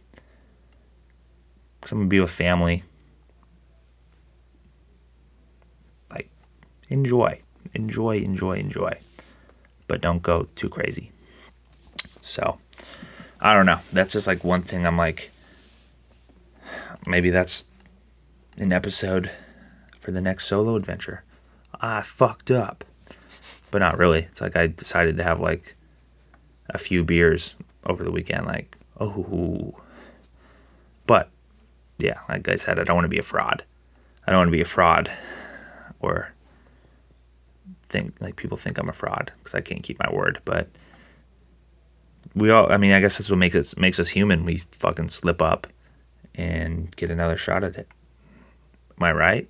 I'm 1.93 2.01
to 2.01 2.07
be 2.07 2.21
with 2.21 2.31
family. 2.31 2.83
Like, 6.11 6.31
enjoy, 6.89 7.41
enjoy, 7.75 8.19
enjoy, 8.19 8.59
enjoy. 8.59 8.99
But 9.87 10.01
don't 10.01 10.23
go 10.23 10.49
too 10.55 10.69
crazy. 10.69 11.11
So, 12.23 12.59
I 13.41 13.53
don't 13.53 13.67
know. 13.67 13.81
That's 13.93 14.13
just 14.15 14.27
like 14.27 14.45
one 14.45 14.63
thing 14.63 14.87
I'm 14.87 14.97
like, 14.97 15.31
maybe 17.07 17.31
that's 17.31 17.67
an 18.57 18.73
episode 18.73 19.31
for 20.05 20.11
the 20.11 20.21
next 20.21 20.47
solo 20.47 20.77
adventure. 20.77 21.25
I 21.81 22.03
fucked 22.03 22.51
up. 22.51 22.85
But 23.71 23.79
not 23.79 23.97
really. 23.97 24.21
It's 24.21 24.43
like 24.43 24.55
I 24.55 24.67
decided 24.67 25.17
to 25.17 25.25
have 25.25 25.41
like 25.41 25.75
a 26.69 26.77
few 26.77 27.03
beers 27.03 27.57
over 27.87 28.05
the 28.05 28.11
weekend. 28.11 28.47
Like, 28.47 28.77
oh. 29.01 29.75
But 31.07 31.31
yeah, 31.97 32.21
like 32.29 32.47
I 32.49 32.57
said, 32.57 32.79
I 32.79 32.85
don't 32.85 32.97
want 32.97 33.07
to 33.07 33.09
be 33.11 33.19
a 33.19 33.23
fraud. 33.23 33.65
I 34.27 34.31
don't 34.31 34.41
want 34.41 34.49
to 34.49 34.57
be 34.57 34.61
a 34.61 34.67
fraud 34.67 35.11
or 36.01 36.31
think 37.89 38.15
like 38.21 38.37
people 38.37 38.59
think 38.59 38.77
I'm 38.77 38.91
a 38.91 38.93
fraud 38.93 39.33
because 39.39 39.55
I 39.55 39.63
can't 39.63 39.83
keep 39.83 39.99
my 39.99 40.13
word. 40.13 40.39
But 40.45 40.69
we 42.35 42.51
all, 42.51 42.71
I 42.71 42.77
mean, 42.77 42.93
I 42.93 43.01
guess 43.01 43.17
that's 43.17 43.31
what 43.31 43.39
makes 43.39 43.57
us 43.57 43.75
makes 43.79 43.99
us 43.99 44.09
human. 44.09 44.45
We 44.45 44.59
fucking 44.73 45.09
slip 45.09 45.41
up 45.41 45.67
and 46.35 46.95
get 46.95 47.11
another 47.11 47.39
shot 47.39 47.65
at 47.65 47.77
it. 47.77 47.89
Am 48.99 49.03
I 49.03 49.13
right? 49.13 49.49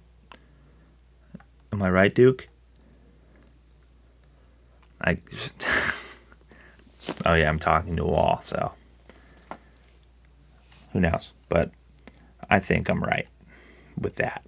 Am 1.75 1.83
I 1.83 1.91
right, 1.91 2.15
Duke? 2.15 2.47
I. 5.01 5.19
oh 7.27 7.35
yeah, 7.35 7.49
I'm 7.49 7.59
talking 7.59 7.97
to 7.97 8.05
a 8.05 8.07
wall, 8.07 8.39
so 8.43 8.71
who 10.93 11.01
knows? 11.01 11.33
But 11.49 11.73
I 12.49 12.61
think 12.61 12.89
I'm 12.89 13.03
right 13.03 13.27
with 14.01 14.15
that. 14.17 14.47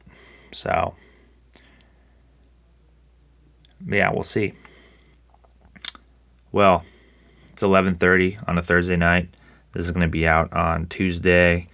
So 0.52 0.94
yeah, 3.84 4.12
we'll 4.12 4.22
see. 4.22 4.52
Well, 6.52 6.84
it's 7.52 7.64
11:30 7.64 8.48
on 8.48 8.56
a 8.56 8.62
Thursday 8.62 8.94
night. 8.94 9.30
This 9.72 9.84
is 9.84 9.90
going 9.90 10.06
to 10.06 10.08
be 10.08 10.28
out 10.28 10.52
on 10.52 10.86
Tuesday. 10.86 11.66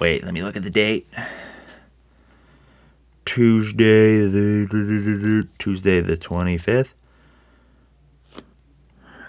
Wait, 0.00 0.22
let 0.22 0.32
me 0.32 0.42
look 0.42 0.56
at 0.56 0.62
the 0.62 0.70
date. 0.70 1.08
Tuesday 3.38 4.26
the 4.26 5.46
Tuesday 5.60 6.00
the 6.00 6.16
25th. 6.16 6.94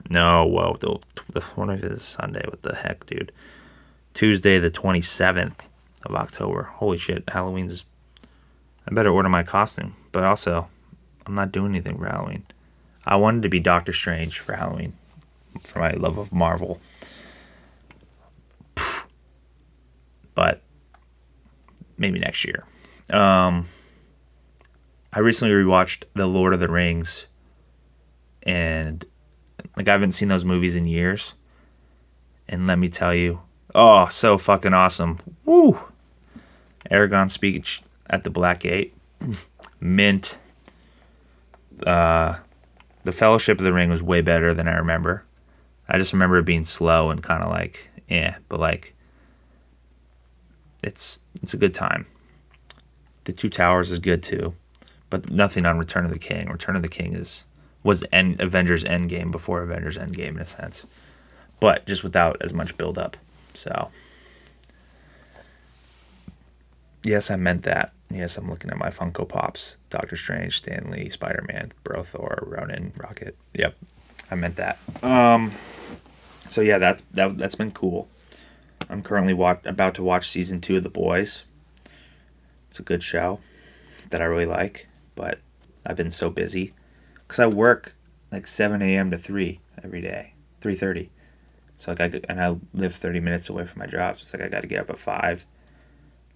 No, 0.10 0.48
well, 0.48 0.78
the 0.80 0.98
the 1.32 1.42
25th 1.42 1.92
is 1.98 2.02
Sunday. 2.02 2.42
What 2.46 2.64
the 2.64 2.74
heck, 2.74 3.06
dude? 3.06 3.32
Tuesday 4.16 4.58
the 4.58 4.72
27th 4.72 5.68
of 6.06 6.16
October. 6.16 6.64
Holy 6.64 6.98
shit, 6.98 7.24
Halloween's. 7.30 7.86
I 8.88 8.96
better 8.96 9.12
order 9.12 9.30
my 9.30 9.44
costume, 9.44 9.96
but 10.12 10.24
also, 10.24 10.68
I'm 11.28 11.36
not 11.36 11.52
doing 11.52 11.70
anything 11.76 12.00
for 12.00 12.08
Halloween. 12.08 12.48
I 13.06 13.16
wanted 13.16 13.44
to 13.44 13.50
be 13.50 13.60
Doctor 13.60 13.94
Strange 13.94 14.40
for 14.40 14.54
Halloween, 14.54 14.94
for 15.62 15.78
my 15.82 15.92
love 15.92 16.18
of 16.18 16.34
Marvel. 16.34 16.82
But 20.34 20.64
maybe 21.98 22.18
next 22.18 22.44
year. 22.46 22.64
Um, 23.12 23.68
I 25.12 25.20
recently 25.20 25.54
rewatched 25.54 26.04
The 26.14 26.28
Lord 26.28 26.54
of 26.54 26.60
the 26.60 26.68
Rings, 26.68 27.26
and 28.44 29.04
like 29.76 29.88
I 29.88 29.92
haven't 29.92 30.12
seen 30.12 30.28
those 30.28 30.46
movies 30.46 30.76
in 30.76 30.86
years. 30.86 31.34
And 32.48 32.68
let 32.68 32.80
me 32.80 32.90
tell 32.90 33.14
you, 33.14 33.42
oh, 33.74 34.08
so 34.10 34.38
fucking 34.38 34.74
awesome! 34.74 35.20
Woo! 35.46 35.80
Aragorn 36.92 37.30
speech 37.30 37.82
at 38.08 38.24
the 38.24 38.30
Black 38.30 38.62
Gate, 38.62 38.94
mint. 39.80 40.38
Uh, 41.86 42.38
the 43.04 43.12
Fellowship 43.12 43.58
of 43.58 43.64
the 43.64 43.74
Ring 43.74 43.90
was 43.90 44.04
way 44.04 44.22
better 44.22 44.54
than 44.54 44.68
I 44.68 44.76
remember. 44.76 45.24
I 45.88 45.98
just 45.98 46.14
remember 46.14 46.38
it 46.38 46.46
being 46.46 46.64
slow 46.64 47.10
and 47.10 47.24
kind 47.24 47.44
of 47.44 47.50
like, 47.50 47.90
yeah, 48.10 48.38
but 48.48 48.60
like, 48.60 48.94
it's 50.84 51.22
it's 51.42 51.56
a 51.56 51.58
good 51.58 51.74
time. 51.74 52.06
The 53.24 53.34
Two 53.34 53.50
Towers 53.50 53.92
is 53.92 53.98
good 53.98 54.22
too 54.22 54.54
but 55.10 55.30
nothing 55.30 55.66
on 55.66 55.78
Return 55.78 56.06
of 56.06 56.14
the 56.14 56.20
King. 56.20 56.50
Return 56.50 56.76
of 56.76 56.82
the 56.82 56.88
King 56.88 57.14
is 57.14 57.44
was 57.84 58.04
end, 58.12 58.42
Avengers 58.42 58.84
Endgame 58.84 59.32
before 59.32 59.62
Avengers 59.62 59.98
Endgame 59.98 60.30
in 60.30 60.40
a 60.40 60.46
sense, 60.46 60.86
but 61.60 61.86
just 61.86 62.04
without 62.04 62.38
as 62.42 62.54
much 62.54 62.78
build 62.78 62.98
up. 62.98 63.16
So 63.54 63.90
yes, 67.04 67.32
I 67.32 67.36
meant 67.36 67.64
that. 67.64 67.94
Yes, 68.12 68.38
I'm 68.38 68.50
looking 68.50 68.72
at 68.72 68.78
my 68.78 68.90
Funko 68.90 69.28
Pops: 69.28 69.78
Doctor 69.90 70.16
Strange, 70.16 70.58
Stan 70.58 70.90
Lee, 70.92 71.10
Spider 71.10 71.46
Man, 71.48 71.72
Bro 71.84 72.04
Thor, 72.04 72.44
Ronan, 72.46 72.92
Rocket. 72.98 73.38
Yep, 73.54 73.76
I 74.32 74.36
meant 74.36 74.56
that. 74.58 74.80
Um, 75.04 75.52
so 76.50 76.62
yeah, 76.62 76.80
that 76.80 77.02
that 77.14 77.38
that's 77.38 77.56
been 77.56 77.72
cool. 77.72 78.10
I'm 78.90 79.04
currently 79.04 79.34
watch, 79.36 79.62
about 79.66 79.94
to 79.96 80.04
watch 80.04 80.28
season 80.28 80.62
two 80.62 80.78
of 80.78 80.84
The 80.84 80.90
Boys. 80.90 81.46
It's 82.70 82.80
a 82.80 82.84
good 82.84 83.04
show 83.04 83.40
that 84.10 84.22
I 84.22 84.26
really 84.26 84.46
like, 84.48 84.88
but 85.20 85.40
I've 85.86 85.98
been 85.98 86.12
so 86.12 86.30
busy 86.30 86.74
because 87.22 87.40
I 87.40 87.48
work 87.48 87.94
like 88.32 88.48
7 88.48 88.82
a.m. 88.82 89.12
to 89.12 89.18
3 89.18 89.60
every 89.84 90.00
day, 90.00 90.34
3:30. 90.62 91.10
So 91.76 91.92
like 91.92 92.00
I 92.00 92.22
and 92.30 92.42
I 92.42 92.56
live 92.74 92.96
30 92.96 93.20
minutes 93.20 93.50
away 93.50 93.66
from 93.66 93.80
my 93.80 93.86
job, 93.86 94.18
so 94.18 94.24
it's 94.24 94.34
like 94.34 94.44
I 94.44 94.48
got 94.48 94.62
to 94.62 94.68
get 94.68 94.80
up 94.80 94.90
at 94.90 94.98
five, 94.98 95.46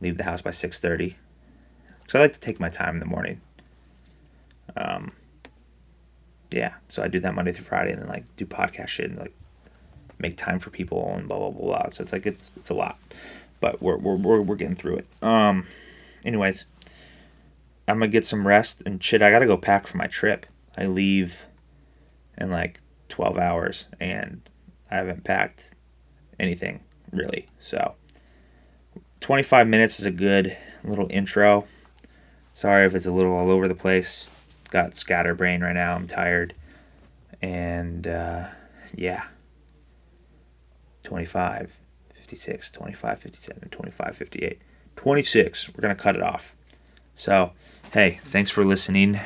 leave 0.01 0.17
the 0.17 0.25
house 0.25 0.41
by 0.41 0.49
6:30. 0.49 1.15
So 2.09 2.19
I 2.19 2.23
like 2.23 2.33
to 2.33 2.39
take 2.41 2.59
my 2.59 2.67
time 2.67 2.95
in 2.95 2.99
the 2.99 3.05
morning. 3.05 3.39
Um. 4.75 5.13
Yeah, 6.51 6.73
so 6.89 7.01
I 7.01 7.07
do 7.07 7.19
that 7.21 7.33
Monday 7.33 7.53
through 7.53 7.65
Friday, 7.65 7.93
and 7.93 8.01
then 8.01 8.09
like 8.09 8.35
do 8.35 8.45
podcast 8.45 8.89
shit 8.89 9.09
and 9.09 9.17
like 9.17 9.33
make 10.19 10.35
time 10.35 10.59
for 10.59 10.71
people 10.71 11.13
and 11.15 11.25
blah 11.25 11.37
blah 11.37 11.51
blah. 11.51 11.79
blah. 11.79 11.89
So 11.89 12.03
it's 12.03 12.11
like 12.11 12.25
it's 12.25 12.51
it's 12.57 12.69
a 12.69 12.73
lot, 12.73 12.99
but 13.61 13.81
we're 13.81 13.97
we're 13.97 14.17
we're, 14.17 14.41
we're 14.41 14.55
getting 14.57 14.75
through 14.75 14.97
it. 14.97 15.07
Um. 15.21 15.65
Anyways, 16.25 16.65
I'm 17.87 17.99
gonna 17.99 18.07
get 18.07 18.25
some 18.25 18.47
rest 18.47 18.81
and 18.85 19.03
shit. 19.03 19.21
I 19.21 19.31
gotta 19.31 19.45
go 19.45 19.57
pack 19.57 19.87
for 19.87 19.97
my 19.97 20.07
trip. 20.07 20.45
I 20.77 20.85
leave 20.85 21.45
in 22.37 22.49
like 22.49 22.79
12 23.09 23.37
hours, 23.37 23.85
and 23.99 24.41
I 24.89 24.95
haven't 24.95 25.23
packed 25.23 25.75
anything 26.39 26.81
really. 27.11 27.47
So 27.59 27.95
25 29.19 29.67
minutes 29.67 29.99
is 29.99 30.05
a 30.05 30.11
good 30.11 30.57
little 30.83 31.07
intro. 31.09 31.65
Sorry 32.51 32.85
if 32.85 32.93
it's 32.93 33.05
a 33.05 33.11
little 33.11 33.33
all 33.33 33.49
over 33.49 33.67
the 33.67 33.75
place. 33.75 34.27
Got 34.69 34.95
scatterbrain 34.95 35.61
right 35.61 35.73
now. 35.73 35.95
I'm 35.95 36.07
tired. 36.07 36.53
And 37.41 38.07
uh, 38.07 38.47
yeah. 38.93 39.23
25, 41.03 41.71
56, 42.13 42.71
25, 42.71 43.19
57, 43.19 43.69
25, 43.69 44.15
58, 44.15 44.61
26. 44.95 45.69
We're 45.69 45.81
going 45.81 45.95
to 45.95 46.01
cut 46.01 46.15
it 46.15 46.21
off. 46.21 46.55
So, 47.15 47.51
hey, 47.91 48.19
thanks 48.23 48.51
for 48.51 48.63
listening 48.65 49.19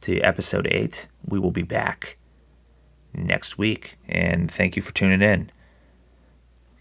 to 0.00 0.20
episode 0.20 0.68
8. 0.70 1.06
We 1.28 1.38
will 1.38 1.50
be 1.50 1.62
back 1.62 2.16
next 3.14 3.58
week. 3.58 3.96
And 4.08 4.50
thank 4.50 4.76
you 4.76 4.82
for 4.82 4.92
tuning 4.92 5.22
in. 5.22 5.50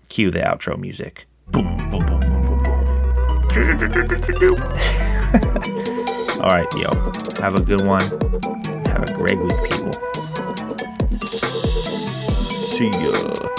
Cue 0.09 0.31
the 0.31 0.39
outro 0.39 0.77
music. 0.77 1.25
Boom, 1.47 1.77
boom, 1.89 2.05
boom, 2.05 2.19
boom, 2.19 2.45
boom, 2.45 2.63
boom. 2.63 3.47
All 6.41 6.49
right, 6.49 6.67
yo. 6.75 6.89
Have 7.41 7.55
a 7.55 7.61
good 7.61 7.85
one. 7.85 8.03
Have 8.87 9.03
a 9.03 9.13
great 9.13 9.39
week, 9.39 9.57
people. 9.69 9.93
See 11.21 12.89
ya. 12.89 13.49